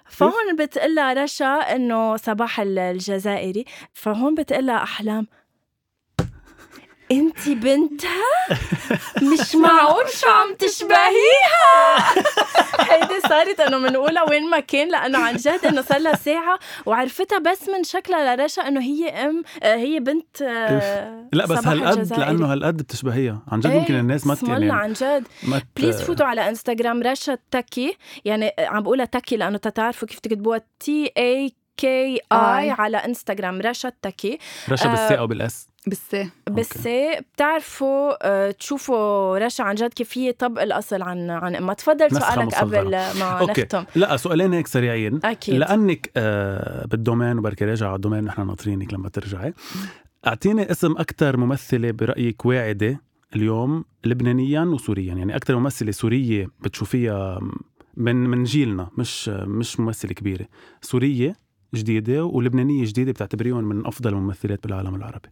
فهون 0.10 0.56
بتقلها 0.60 1.14
رشا 1.14 1.46
إنه 1.76 2.18
صباح 2.18 2.60
ال- 2.60 2.80
الجزائري. 2.80 3.66
فهون 3.94 4.36
بتقلها 4.36 4.84
أحلام 4.84 5.28
انت 7.12 7.50
بنتها؟ 7.50 8.60
مش 9.22 9.56
معقول 9.56 10.10
شو 10.10 10.28
عم 10.30 10.54
تشبهيها؟ 10.54 12.14
هيدي 12.80 13.20
صارت 13.30 13.60
إنه 13.60 13.78
بنقولها 13.78 14.30
وين 14.30 14.50
ما 14.50 14.60
كان 14.60 14.92
لأنه 14.92 15.20
عن 15.20 15.36
جد 15.36 15.60
إنه 15.66 15.82
صار 15.82 16.00
لها 16.00 16.16
ساعة 16.16 16.60
وعرفتها 16.86 17.40
بس 17.40 17.70
من 17.70 17.84
شكلها 17.84 18.36
لرشا 18.36 18.62
إنه 18.68 18.82
هي 18.82 19.10
أم 19.10 19.44
آه، 19.64 19.76
هي 19.76 20.00
بنت 20.00 20.42
آه، 20.42 21.30
لا 21.34 21.46
بس 21.46 21.58
صباح 21.60 21.68
هالقد. 21.68 22.20
لأنه 22.20 22.54
هالقد 22.54 22.78
بتشبهيها. 22.78 23.42
عن 23.52 23.60
جد 23.60 23.70
إيه، 23.70 23.80
ممكن 23.80 23.94
الناس 23.94 24.28
ما 24.28 24.38
يعني 24.48 24.72
عن 24.72 24.94
جد. 24.94 25.28
please 25.78 26.02
فوتوا 26.02 26.26
على 26.26 26.50
انستغرام 26.50 27.04
رشا 27.04 27.38
تكي. 27.52 27.98
يعني 28.26 28.52
عم 28.60 28.84
بقولها 28.84 29.06
تكي 29.06 29.38
لأنه 29.38 29.58
تتعرفوا 29.58 30.08
كيف 30.08 30.20
تكتبوها. 30.20 30.62
T 30.80 31.12
A 31.18 31.54
K 31.78 32.20
I. 32.32 32.72
على 32.72 32.98
انستغرام 32.98 33.62
رشا 33.62 33.92
تكي. 34.02 34.38
رشا 34.70 34.86
آه، 34.86 34.90
بالساء 34.90 35.24
وبال 35.24 35.57
S 35.57 35.68
بس 35.88 36.16
بس 36.52 36.88
بتعرفوا 37.34 38.14
آه، 38.22 38.52
تشوفوا 38.52 39.38
رشا 39.38 39.64
عن 39.64 39.76
جد 39.76 39.94
كيف 39.94 40.18
هي 40.18 40.32
طبق 40.32 40.62
الأصل 40.62 41.02
عن 41.02 41.30
عن 41.30 41.56
إمها. 41.56 41.74
تفضل 41.74 42.12
سؤالك. 42.12 42.56
قبل 42.56 42.90
ما 42.92 43.40
أوكي. 43.40 43.62
نختم. 43.62 43.84
لا 43.96 44.18
سؤالين 44.18 44.54
هيك 44.54 44.68
سريعين. 44.68 45.20
أكيد. 45.24 45.56
لأنك 45.56 46.12
آه 46.18 46.86
بال 46.86 46.98
domaine 46.98 47.38
وبركي 47.38 47.66
راجع 47.66 47.88
على 47.88 47.96
ال 47.96 47.99
domaine 47.99 48.24
نحن 48.24 48.48
ناطرينك 48.48 48.94
لما 48.94 49.10
ترجعي. 49.10 49.54
أعطيني 50.28 50.72
اسم 50.72 50.92
أكثر 50.92 51.38
ممثلة 51.38 51.92
برأيك 51.92 52.46
واعدة 52.46 53.02
اليوم 53.36 53.86
لبنانيا 54.06 54.62
وسوريا. 54.62 55.14
يعني 55.14 55.36
أكثر 55.36 55.56
ممثلة 55.56 55.92
سورية 55.92 56.48
بتشوفيها 56.62 57.40
من 57.98 58.16
من 58.16 58.44
جيلنا 58.44 58.90
مش 58.98 59.30
مش 59.30 59.80
ممثلة 59.80 60.14
كبيرة. 60.14 60.46
سورية 60.82 61.36
جديدة 61.76 62.26
ولبنانية 62.26 62.86
جديدة 62.86 63.12
بتعتبريهم 63.12 63.64
من 63.64 63.86
أفضل 63.86 64.10
الممثلات 64.14 64.64
بالعالم 64.64 64.96
العربي. 64.96 65.30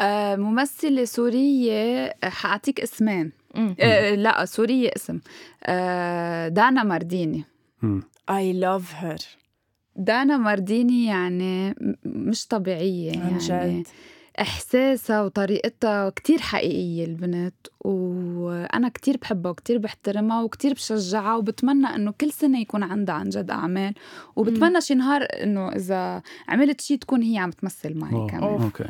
آه 0.00 0.36
ممثلة 0.36 1.04
سورية 1.04 2.14
حأعطيك 2.22 2.80
اسمين. 2.80 3.32
آه 3.80 4.14
لا 4.14 4.44
سورية 4.44 4.90
اسم. 4.96 5.20
آه 5.64 6.48
دانا 6.48 6.82
مارديني. 6.82 7.44
I 8.30 8.54
love 8.62 9.02
her. 9.02 9.22
دانا 9.96 10.36
مارديني 10.36 11.04
يعني 11.06 11.74
مش 12.04 12.46
طبيعية 12.46 13.10
عن 13.20 13.38
يعني. 13.48 13.80
جد. 13.80 13.86
إحساسها 14.40 15.22
وطريقتها 15.22 16.10
كتير 16.10 16.38
حقيقية 16.40 17.04
البنت 17.04 17.54
وأنا 17.80 18.88
كتير 18.88 19.16
بحبها 19.16 19.50
وكتير 19.50 19.78
بحترمها 19.78 20.42
وكتير 20.42 20.72
بشجعها 20.72 21.36
وبتمنى 21.36 21.86
إنه 21.86 22.10
كل 22.20 22.32
سنة 22.32 22.60
يكون 22.60 22.82
عندها 22.82 23.14
عن 23.14 23.28
جد 23.28 23.50
أعمال 23.50 23.94
وبتمنى 24.36 24.80
شي 24.80 24.94
نهار 24.94 25.22
إنه 25.42 25.68
إذا 25.68 26.22
عملت 26.48 26.80
شي 26.80 26.96
تكون 26.96 27.22
هي 27.22 27.38
عم 27.38 27.50
تمثل 27.50 27.98
معي 27.98 28.12
أوه، 28.12 28.26
كمان. 28.30 28.62
أوكي. 28.62 28.84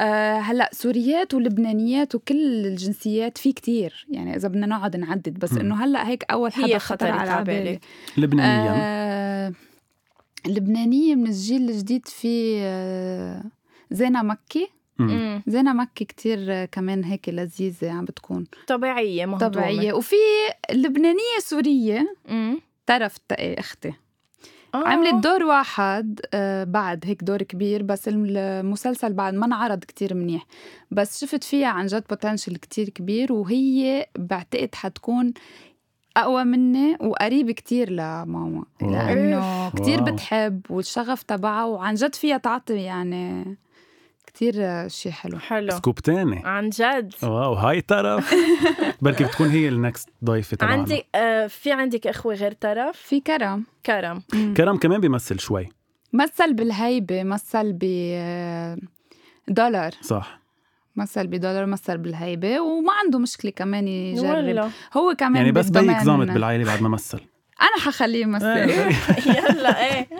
أه 0.00 0.38
هلا 0.38 0.70
سوريات 0.72 1.34
ولبنانيات 1.34 2.14
وكل 2.14 2.66
الجنسيات 2.66 3.38
في 3.38 3.52
كتير. 3.52 4.06
يعني 4.10 4.36
إذا 4.36 4.48
بدنا 4.48 4.66
نقعد 4.66 4.96
نعدد 4.96 5.38
بس. 5.38 5.52
إنه 5.52 5.84
هلا 5.84 6.08
هيك 6.08 6.24
أول 6.30 6.52
حدا 6.52 6.78
خطر 6.78 7.10
على 7.10 7.44
بالي. 7.44 7.80
لبنانيا 8.16 8.72
آه 8.76 9.52
اللبنانيه 10.46 11.14
من 11.14 11.26
الجيل 11.26 11.70
الجديد 11.70 12.08
في 12.08 12.58
آه 12.62 13.44
زينة 13.90 14.22
مكي. 14.22 14.68
مم. 14.98 15.42
زينة 15.46 15.72
مكي 15.72 16.04
كتير 16.04 16.38
آه، 16.52 16.64
كمان 16.64 17.04
هيك 17.04 17.28
لذيذة 17.28 17.90
عم 17.90 18.04
بتكون. 18.04 18.46
طبيعية 18.66 19.26
مهضومة. 19.26 19.52
طبيعية. 19.52 19.92
وفي 19.92 20.16
لبنانية 20.72 21.38
سورية. 21.38 22.14
مم. 22.28 22.60
تقي 22.86 23.54
إختي. 23.54 23.92
آه. 24.74 24.88
عملت 24.88 25.24
دور 25.24 25.44
واحد 25.44 26.20
آه، 26.34 26.64
بعد 26.64 27.04
هيك 27.06 27.24
دور 27.24 27.42
كبير 27.42 27.82
بس 27.82 28.08
المسلسل 28.08 29.12
بعد 29.12 29.34
ما 29.34 29.46
انعرض 29.46 29.84
كتير 29.84 30.14
منيح 30.14 30.46
بس 30.90 31.20
شفت 31.20 31.44
فيها 31.44 31.68
عن 31.68 31.86
جد 31.86 32.04
بوتنشل 32.10 32.56
كتير 32.56 32.88
كبير 32.88 33.32
وهي 33.32 34.06
بعتقد 34.18 34.74
حتكون 34.74 35.32
أقوى 36.16 36.44
مني 36.44 36.96
وقريب 37.00 37.50
كتير 37.50 37.90
لماما. 37.90 38.64
لأنه 38.82 39.70
كتير. 39.70 40.00
بتحب 40.02 40.60
والشغف 40.70 41.22
تبعها 41.22 41.64
وعن 41.64 41.94
جد 41.94 42.14
فيها 42.14 42.36
تعطي 42.36 42.74
يعني 42.74 43.56
كتير 44.34 44.54
آه، 44.56 44.88
شي 44.88 45.12
حلو. 45.12 45.38
حلو. 45.38 45.70
سكوب 45.70 45.94
تاني. 45.94 46.42
عن 46.44 46.68
جد. 46.68 47.14
wow 47.22 47.52
هاي 47.54 47.80
طرف. 47.80 48.34
بركي 49.02 49.24
بتكون 49.24 49.48
هي 49.48 49.68
ال 49.68 49.76
next 49.76 50.08
ضيفة 50.24 50.56
تبعنا. 50.56 50.72
عندي 50.72 51.04
آه 51.14 51.46
في 51.46 51.72
عندك 51.72 52.06
أخوة 52.06 52.34
غير 52.34 52.52
طرف؟ 52.52 52.96
في 52.96 53.20
كرم. 53.20 53.64
كرم. 53.86 54.22
كرم 54.56 54.76
كمان 54.76 55.00
بيمثل 55.00 55.38
شوي. 55.40 55.68
مثل 56.12 56.54
بالهيبة 56.54 57.22
مثل 57.22 57.72
ب 57.72 57.84
آه، 58.14 58.78
دولار. 59.48 59.90
صح. 60.00 60.40
مثل 60.96 61.26
بدولار 61.26 61.66
مثل 61.66 61.98
بالهيبة. 61.98 62.60
وما 62.60 62.92
عنده 63.04 63.18
مشكلة 63.18 63.50
كمان 63.50 63.88
يجرب. 63.88 64.26
ولا 64.26 64.70
هو 64.96 65.14
كمان 65.18 65.36
يعني 65.36 65.52
بس 65.52 65.68
بيك 65.68 65.98
زامت 65.98 66.30
بالعائلة 66.30 66.64
بعد 66.64 66.82
ما 66.82 66.88
مثل. 66.88 67.20
أنا 67.60 67.84
حخليه 67.84 68.22
يمثل. 68.22 68.46
يلا 69.36 69.84
إيه. 69.86 70.08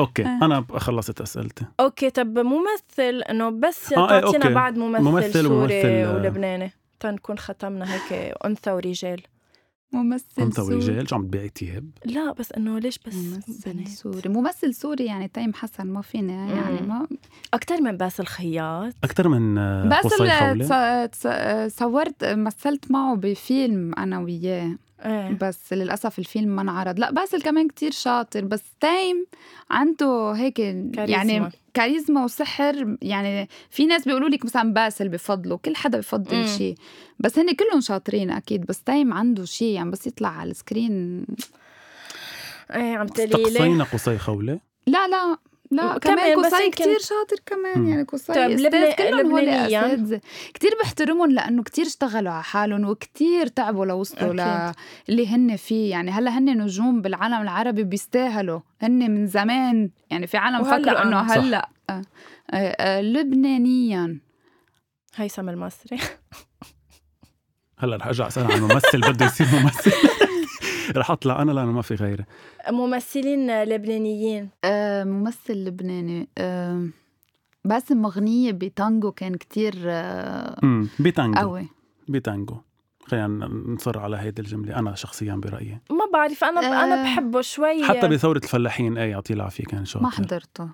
أوكي 0.00 0.22
أنا 0.26 0.64
خلصت 0.76 1.20
أسئلتي. 1.20 1.64
أوكي 1.80 2.10
طب 2.10 2.38
ممثل 2.38 3.22
إنه 3.30 3.48
بس 3.50 3.92
آه، 3.92 4.12
إيه، 4.14 4.20
تعطينا 4.20 4.44
أوكي. 4.44 4.54
بعد 4.54 4.78
ممثل, 4.78 5.02
ممثل 5.04 5.32
سوري 5.32 5.46
وممثل، 5.46 5.86
آه. 5.88 6.14
ولبناني. 6.14 6.72
تنكون 7.00 7.38
ختمنا 7.38 7.94
هيك 7.94 8.12
أنثى 8.44 8.70
ورجال. 8.72 9.20
ممثل 9.92 10.24
انت 10.42 10.56
سوري. 10.60 10.74
ورجال؟ 10.74 11.08
شو 11.08 11.16
عم 11.16 11.26
تبيعي 11.26 11.48
تياب 11.48 11.90
لا 12.04 12.32
بس 12.32 12.52
إنه 12.52 12.78
ليش 12.78 12.98
بس 13.06 13.14
ممثل 13.14 13.72
بنات؟ 13.72 13.88
سوري. 13.88 14.28
ممثل 14.28 14.74
سوري 14.74 15.04
يعني 15.04 15.28
تيم 15.28 15.54
حسن 15.54 15.86
ما 15.86 16.02
فينا 16.02 16.32
يعني. 16.32 16.86
ما 16.86 17.06
أكثر 17.54 17.80
من 17.82 17.96
باسل 17.96 18.26
خياط. 18.26 18.92
أكثر 19.04 19.28
من 19.28 19.58
آه، 19.58 20.00
تص- 20.00 21.10
تص- 21.16 21.78
صورت 21.78 22.24
مثلت 22.24 22.90
معه 22.90 23.16
بفيلم 23.16 23.94
أنا 23.98 24.18
وياه. 24.18 24.76
إيه. 25.04 25.38
بس 25.40 25.72
للأسف 25.72 26.18
الفيلم 26.18 26.56
ما 26.56 26.62
انعرض. 26.62 26.98
لا 26.98 27.10
باسل 27.10 27.42
كمان 27.42 27.68
كتير 27.68 27.90
شاطر. 27.90 28.44
بس 28.44 28.62
تيم 28.80 29.26
عنده 29.70 30.32
هيك 30.32 30.58
يعني 30.58 31.50
كاريزما. 31.74 32.24
وسحر. 32.24 32.96
يعني 33.02 33.48
في 33.70 33.86
ناس 33.86 34.04
بيقولوا 34.04 34.28
لك 34.28 34.44
مثلا 34.44 34.72
باسل 34.72 35.08
بفضله 35.08 35.56
كل 35.56 35.76
حدا 35.76 35.98
بفضل 35.98 36.36
مم. 36.36 36.46
شيء. 36.46 36.74
بس 37.18 37.38
هن 37.38 37.54
كلهم 37.54 37.80
شاطرين 37.80 38.30
أكيد. 38.30 38.66
بس 38.66 38.82
تيم 38.82 39.12
عنده 39.12 39.44
شيء 39.44 39.74
يعني 39.74 39.90
بس 39.90 40.06
يطلع 40.06 40.28
على 40.28 40.50
ال 40.50 40.60
screen. 40.60 41.26
إيه 42.70 42.96
عم 42.96 43.06
تقولي 43.06 43.32
لي. 43.32 43.46
استقصينا 43.48 43.84
قصي 43.84 44.18
خولي. 44.18 44.60
لا 44.86 45.08
لا. 45.08 45.36
لا 45.72 45.98
كمان 45.98 46.38
يمكن- 46.38 46.70
كتير 46.70 46.98
شاطر 46.98 47.36
كمان. 47.46 47.88
يعني 47.88 48.02
قصي 48.02 48.32
طيب، 48.32 48.50
لبنا- 48.60 48.92
كلهم 48.94 49.30
هول 49.32 49.42
لبنانياً. 49.42 49.86
اساتذه 49.86 50.20
كتير 50.54 50.70
بحترمهم 50.82 51.30
لأنه 51.30 51.62
كتير 51.62 51.86
اشتغلوا 51.86 52.32
على 52.32 52.42
حالهم 52.42 52.84
وكتير 52.88 53.46
تعبوا 53.46 53.86
لوصلوا 53.86 54.34
أكيد. 54.70 54.74
للي 55.08 55.26
هن 55.28 55.56
فيه 55.56 55.90
يعني 55.90 56.10
هلأ 56.10 56.38
هن 56.38 56.62
نجوم 56.62 57.02
بالعالم 57.02 57.42
العربي 57.42 57.82
بيستاهلوا 57.84 58.60
هن 58.82 59.10
من 59.10 59.26
زمان 59.26 59.90
يعني 60.10 60.26
في 60.26 60.36
عالم 60.36 60.64
فكروا 60.64 61.02
إنه. 61.02 61.28
صح. 61.28 61.36
هلأ 61.36 61.68
آه، 61.90 62.02
آه، 62.50 62.56
آه، 62.56 63.00
لبنانيا 63.00 64.20
هيثم 65.16 65.48
المصري 65.48 65.98
هلأ 67.78 67.96
رح 67.96 68.06
أرجع 68.06 68.26
أسأل 68.26 68.52
عن 68.52 68.60
ممثل 68.60 69.00
بده 69.00 69.26
يصير 69.26 69.46
ممثل 69.62 69.92
رح 70.96 71.10
أطلع 71.10 71.42
أنا 71.42 71.52
لأنه 71.52 71.72
ما 71.72 71.82
في 71.82 71.94
غيري. 71.94 72.24
ممثلين 72.70 73.62
لبنانيين؟ 73.64 74.48
آه، 74.64 75.04
ممثل 75.04 75.54
لبناني. 75.54 76.28
آه، 76.38 76.86
باسم 77.64 78.02
مغنية 78.02 78.52
بتانجو 78.52 79.12
كان 79.12 79.34
كتير 79.34 79.74
آه، 79.86 80.56
امم 80.62 80.88
بتانجو. 81.00 81.38
قوي. 81.40 81.68
بتانجو. 82.08 82.56
خلينا 83.06 83.46
نصر 83.48 83.98
على 83.98 84.16
هيدي 84.16 84.42
الجملة. 84.42 84.76
أنا 84.78 84.94
شخصيا 84.94 85.34
برأيي. 85.34 85.80
ما 85.90 86.10
بعرف 86.12 86.44
أنا 86.44 86.60
آه. 86.60 86.84
أنا 86.84 87.02
بحبه 87.02 87.40
شوي. 87.40 87.84
حتى 87.84 88.08
بثورة 88.08 88.38
الفلاحين 88.38 88.98
إيه 88.98 89.10
يعطيه 89.10 89.34
العافية 89.34 89.64
كان 89.64 89.84
شاطر. 89.84 90.04
ما 90.04 90.10
حضرته. 90.10 90.68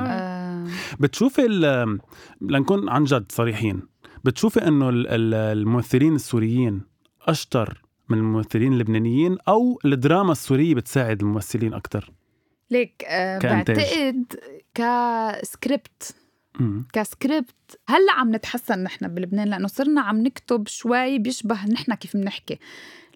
آه، 0.00 0.66
بتشوفي 1.00 1.46
ال- 1.46 1.98
لنكون 2.40 2.88
عن 2.88 3.04
جد 3.04 3.32
صريحين 3.32 3.82
بتشوفي 4.24 4.68
ال- 4.68 5.34
الممثلين 5.34 6.14
السوريين 6.14 6.82
أشطر 7.22 7.82
من 8.12 8.18
الممثلين 8.18 8.72
اللبنانيين 8.72 9.38
أو 9.48 9.78
الدراما 9.84 10.32
السورية 10.32 10.74
بتساعد 10.74 11.22
الممثلين 11.22 11.74
أكثر 11.74 12.10
ليك 12.70 13.04
آه، 13.08 13.38
كإنتاج. 13.38 13.76
بعتقد 13.76 14.24
ك 14.74 14.92
script. 14.92 16.16
ك 16.92 17.03
script. 17.03 17.80
هلأ 17.88 18.12
عم 18.12 18.34
نتحسن 18.34 18.82
نحن 18.82 19.08
بلبنان 19.08 19.48
لأنه 19.48 19.66
صرنا 19.66 20.00
عم 20.00 20.22
نكتب 20.22 20.68
شوي 20.68 21.18
بيشبه 21.18 21.66
نحن 21.66 21.94
كيف 21.94 22.16
بنحكي. 22.16 22.58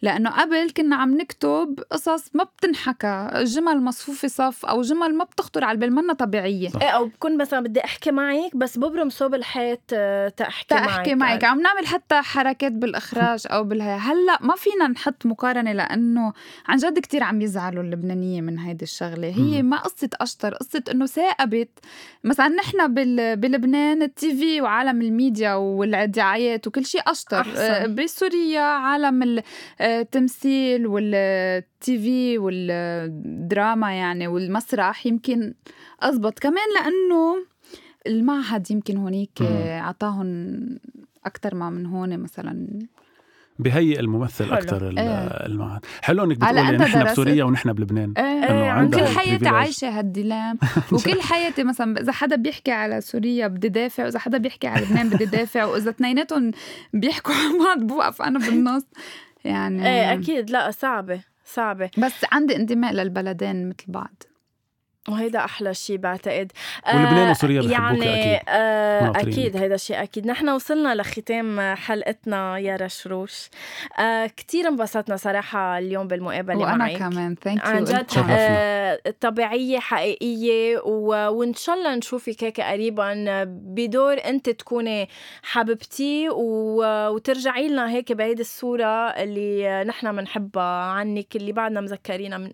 لأنه 0.03 0.31
قبل 0.31 0.71
كنا 0.77 0.97
عم 0.97 1.17
نكتب 1.17 1.81
قصص 1.91 2.31
ما 2.35 2.45
بتنحكى 2.45 3.31
جمل 3.45 3.83
مصفوفة 3.83 4.29
صف 4.29 4.67
أو 4.67 4.83
جمل 4.83 5.15
ما 5.15 5.25
بتخطر 5.25 5.65
على 5.65 5.75
البال 5.75 5.93
منا 5.95 6.13
طبيعية. 6.13 6.69
صح. 6.69 6.83
إيه 6.83 6.89
أو 6.89 7.07
بكون 7.07 7.37
مثلا 7.39 7.61
بدي 7.61 7.85
أحكي 7.85 8.11
معك 8.11 8.57
بس 8.57 8.79
ببرم 8.79 9.11
صوب 9.11 9.35
الحيط 9.35 9.81
آه، 9.93 10.29
تأحكي 10.29 10.75
معك. 10.75 10.87
تحكي 10.87 11.15
معك. 11.15 11.45
عم 11.45 11.61
نعمل 11.61 11.87
حتى 11.87 12.15
حركات 12.23 12.73
بالإخراج 12.73 13.43
أو 13.51 13.65
بالهي 13.65 13.97
هلأ 13.97 14.39
ما 14.41 14.55
فينا 14.57 14.89
نحط 14.89 15.27
مقارنة 15.27 15.73
لأنه 15.73 16.33
عن 16.69 16.77
جد 16.77 16.99
كتير 16.99 17.23
عم 17.23 17.41
يزعلوا 17.43 17.83
اللبنانية 17.83 18.41
من 18.41 18.59
هيدي 18.59 18.85
الشغلة. 18.85 19.29
هي. 19.29 19.63
ما 19.63 19.77
قصة 19.77 20.11
أشطر 20.21 20.55
قصة 20.55 20.83
إنه 20.91 21.07
ثاقبت. 21.07 21.69
مثلا 22.25 22.49
نحن 22.49 22.95
بال... 22.95 23.37
بلبنان 23.37 24.03
التي 24.03 24.37
في 24.37 24.61
وعالم 24.61 25.03
الميديا 25.03 25.55
والدعايات 25.55 26.67
وكل 26.67 26.85
شيء 26.87 27.01
أشطر. 27.07 27.41
أحسن. 27.41 27.61
آه، 27.61 27.87
بسوريا 27.87 28.61
عالم 28.61 29.23
ال- 29.23 29.43
آه، 29.81 29.86
التمثيل 29.87 30.87
والتي 30.87 31.99
في 31.99 32.38
والدراما 32.38 33.92
يعني 33.92 34.27
والمسرح 34.27 35.07
يمكن 35.07 35.55
أزبط 36.01 36.38
كمان 36.38 36.66
لأنه 36.75 37.37
المعهد 38.07 38.70
يمكن 38.70 38.96
هونيك 38.96 39.31
مم. 39.40 39.81
عطاهم 39.83 40.59
أكتر 41.25 41.55
ما 41.55 41.70
من 41.70 41.87
هون 41.87 42.18
مثلا 42.18 42.66
بهيئ 43.59 44.01
الممثل 44.01 44.44
حلو. 44.44 44.55
أكثر 44.55 44.88
إيه. 44.99 45.46
المعهد 45.46 45.85
حلو 46.03 46.25
إنك 46.25 46.37
بتقولي 46.37 46.77
نحن؟ 46.77 47.05
بسوريا 47.05 47.44
ونحن 47.44 47.72
بلبنان 47.72 48.12
إيه 48.16 48.25
إنه 48.25 48.62
إيه، 48.62 48.70
عندها 48.70 49.01
كل 49.01 49.18
حياتي. 49.18 49.49
عايشة 49.49 49.99
هالديلام 49.99 50.59
وكل 50.92 51.22
حياتي 51.22 51.64
مثلا 51.64 52.01
إذا 52.01 52.12
حدا 52.12 52.37
بيحكي 52.37 52.72
على 52.72 53.01
سوريا 53.01 53.46
بدي 53.46 53.68
دافع 53.68 54.05
وإذا 54.05 54.18
حدا 54.18 54.38
بيحكي 54.38 54.66
على 54.66 54.85
لبنان 54.85 55.09
بدي 55.09 55.25
دافع 55.25 55.64
وإذا 55.64 55.90
اثنيناتهم 55.90 56.51
بيحكوا 56.92 57.35
على 57.35 57.59
بعض 57.59 57.79
بوقف 57.87 58.22
أنا 58.22 58.38
بالنص 58.38 58.85
يعني 59.47 59.87
إيه 59.87 60.13
أكيد. 60.13 60.51
لا 60.51 60.71
صعبة 60.71 61.21
صعبة. 61.45 61.91
بس 61.99 62.25
عندي 62.33 62.57
انتماء 62.57 62.93
للبلدين 62.93 63.69
مثل 63.69 63.85
بعض. 63.89 64.23
وهيدا 65.09 65.38
أحلى 65.38 65.75
شيء 65.75 65.97
بعتقد. 65.97 66.53
ولبنان 66.95 67.31
وسوريا 67.31 67.61
بحبوك 67.61 67.73
يعني 67.73 68.35
أكيد. 68.35 68.49
آه 68.49 69.05
ناطرينك. 69.05 69.38
أكيد 69.38 69.57
هيدا 69.57 69.77
شيء 69.77 70.03
أكيد. 70.03 70.27
نحن 70.27 70.49
وصلنا 70.49 70.95
لختام 70.95 71.75
حلقتنا 71.75 72.59
يا 72.59 72.77
رشروش. 72.77 73.51
آه 73.99 74.27
كثير 74.27 74.69
انبسطنا 74.69 75.16
صراحة 75.16 75.79
اليوم 75.79 76.09
بالمقابلة 76.09 76.59
وأنا 76.59 76.77
معك. 76.77 76.97
كمان. 76.97 77.35
thank 77.35 77.55
you 77.55 77.67
عن 77.67 77.85
جد 77.85 78.11
شرفنا. 78.11 78.37
آه 78.38 78.99
طبيعية 79.21 79.79
حقيقية 79.79 80.79
و... 80.79 81.09
وإن 81.29 81.55
شاء 81.55 81.77
الله 81.77 81.95
نشوفك 81.95 82.45
هيك 82.45 82.61
قريبا. 82.61 83.45
بدور 83.45 84.16
أنت 84.25 84.51
تكوني 84.51 85.09
حبيبتي 85.42 86.29
و... 86.29 86.83
وترجعي 87.09 87.69
لنا 87.69 87.90
هيك 87.90 88.12
بهيدي 88.12 88.42
الصورة 88.42 89.09
اللي 89.09 89.85
نحن 89.85 90.16
بنحبها 90.16 90.62
عنك 90.85 91.37
اللي 91.37 91.53
بعدنا 91.53 91.81
مذكرينها 91.81 92.38
من 92.38 92.51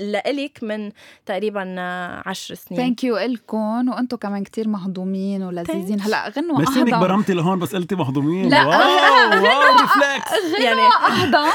لإلك 0.00 0.58
من 0.62 0.90
تقريبا 1.26 1.80
عشر 2.26 2.54
سنين. 2.54 2.80
thank 2.80 3.04
you 3.04 3.16
إلكم 3.16 3.88
وأنتم 3.88 4.16
كمان 4.16 4.44
كتير 4.44 4.68
مهضومين 4.68 5.42
ولذيذين. 5.42 6.00
هلأ 6.00 6.28
غنوا 6.28 6.58
ميرسي 6.58 6.80
إنك 6.80 6.92
أهضم. 6.92 7.00
برمتي 7.00 7.34
لهون 7.34 7.58
بس 7.58 7.74
قلتي 7.74 7.94
مهضومين. 7.94 8.48
لا، 8.48 8.64
wow 8.64 9.44
wow 9.44 9.72
reflex 9.72 10.60
يعني 10.60 10.80
أهضم. 10.80 11.48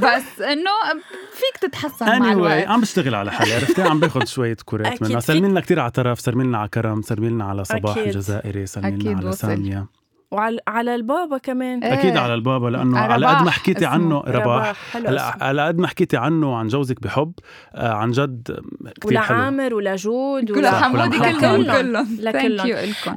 بس 0.00 0.40
إنه 0.40 0.70
فيك 1.32 1.56
تتحسن 1.60 2.06
مع 2.06 2.18
anyway 2.18 2.32
الوقت. 2.32 2.66
عم 2.66 2.80
بشتغل 2.80 3.14
على 3.14 3.32
حالي 3.32 3.54
عرفتي؟ 3.54 3.82
عم 3.82 4.00
باخذ 4.00 4.24
شوية 4.24 4.56
كورات 4.64 4.86
أكيد 4.86 5.08
منها. 5.08 5.20
سلمي 5.20 5.48
لنا 5.48 5.60
كثير 5.60 5.80
على 5.80 5.90
طرف 5.90 6.20
سلمي 6.20 6.44
لنا 6.44 6.58
على 6.58 6.68
كرم 6.68 7.02
سلمي 7.02 7.28
لنا 7.28 7.44
على 7.44 7.64
صباح 7.64 7.96
أكيد. 7.96 8.06
الجزائري 8.06 8.66
سلمي 8.66 8.90
لنا 8.90 9.18
على 9.18 9.28
وصل. 9.28 9.38
سامية. 9.38 9.86
وعلى 10.30 10.60
على 10.68 10.94
البابا 10.94 11.38
كمان 11.38 11.84
إيه. 11.84 11.92
أكيد 11.92 12.16
على 12.16 12.34
البابا 12.34 12.68
لأنه 12.68 12.98
على 12.98 13.12
على 13.12 13.26
قد 13.26 13.44
ما 13.44 13.50
حكيتي. 13.50 13.86
عنه 13.86 14.20
رباح. 14.20 14.96
على 15.42 15.66
قد 15.66 15.78
ما 15.78 15.86
حكيتي 15.86 16.16
عنه 16.16 16.52
وعن 16.52 16.68
جوزك 16.68 17.02
بحب 17.02 17.32
آه، 17.74 17.92
عن 17.92 18.10
جد 18.10 18.60
كثير 19.00 19.20
حلو 19.20 19.36
ولعامر 19.38 19.74
ولجود 19.74 20.62
صح، 20.64 20.82
حمودي. 20.82 21.18
كلهم. 21.18 21.62
كلهم 21.62 22.16
لكلهم. 22.20 22.56
thank 22.56 22.66
you 22.66 22.76
إلكم 22.76 23.14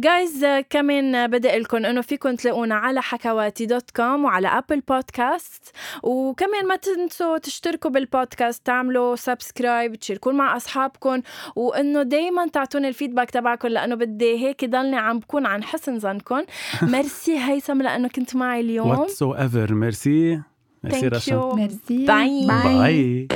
جايز 0.00 0.46
كمان 0.70 1.26
بدي 1.26 1.48
لكم 1.48 1.76
إنه 1.84 2.00
فيكم 2.00 2.34
تلاقونا 2.34 2.74
على 2.74 3.02
حكواتي 3.02 3.66
dot 3.66 3.90
com 3.96 4.24
وعلى 4.24 4.48
Apple 4.48 4.80
Podcast 4.80 5.76
وكمان 6.02 6.66
ما 6.68 6.76
تنسوا 6.76 7.38
تشتركوا 7.38 7.90
بالبودكاست 7.90 8.66
تعملوا 8.66 9.16
subscribe 9.16 9.94
تشاركون 9.94 10.34
مع 10.34 10.56
أصحابكم 10.56 11.20
وإنه 11.56 12.02
دائما 12.02 12.46
تعطوني 12.46 12.88
ال 12.88 12.93
feedback 12.93 13.30
تبعكم 13.30 13.68
لأنه 13.68 13.94
بدي 13.94 14.46
هيك 14.46 14.64
ضلني 14.64 14.96
عم 14.96 15.18
بكون 15.18 15.46
عن 15.46 15.62
حسن 15.62 15.98
ظنكم 15.98 16.40
ميرسي 16.82 17.38
هيثم 17.38 17.82
لأنه 17.82 18.08
كنت 18.08 18.36
معي 18.36 18.60
اليوم 18.60 18.88
what 18.88 19.22
ever 19.22 19.74
merci 19.74 20.40
merci 20.84 21.08
رشا 21.08 21.52
merci 21.56 22.06
bye. 22.06 22.46
bye 22.46 23.28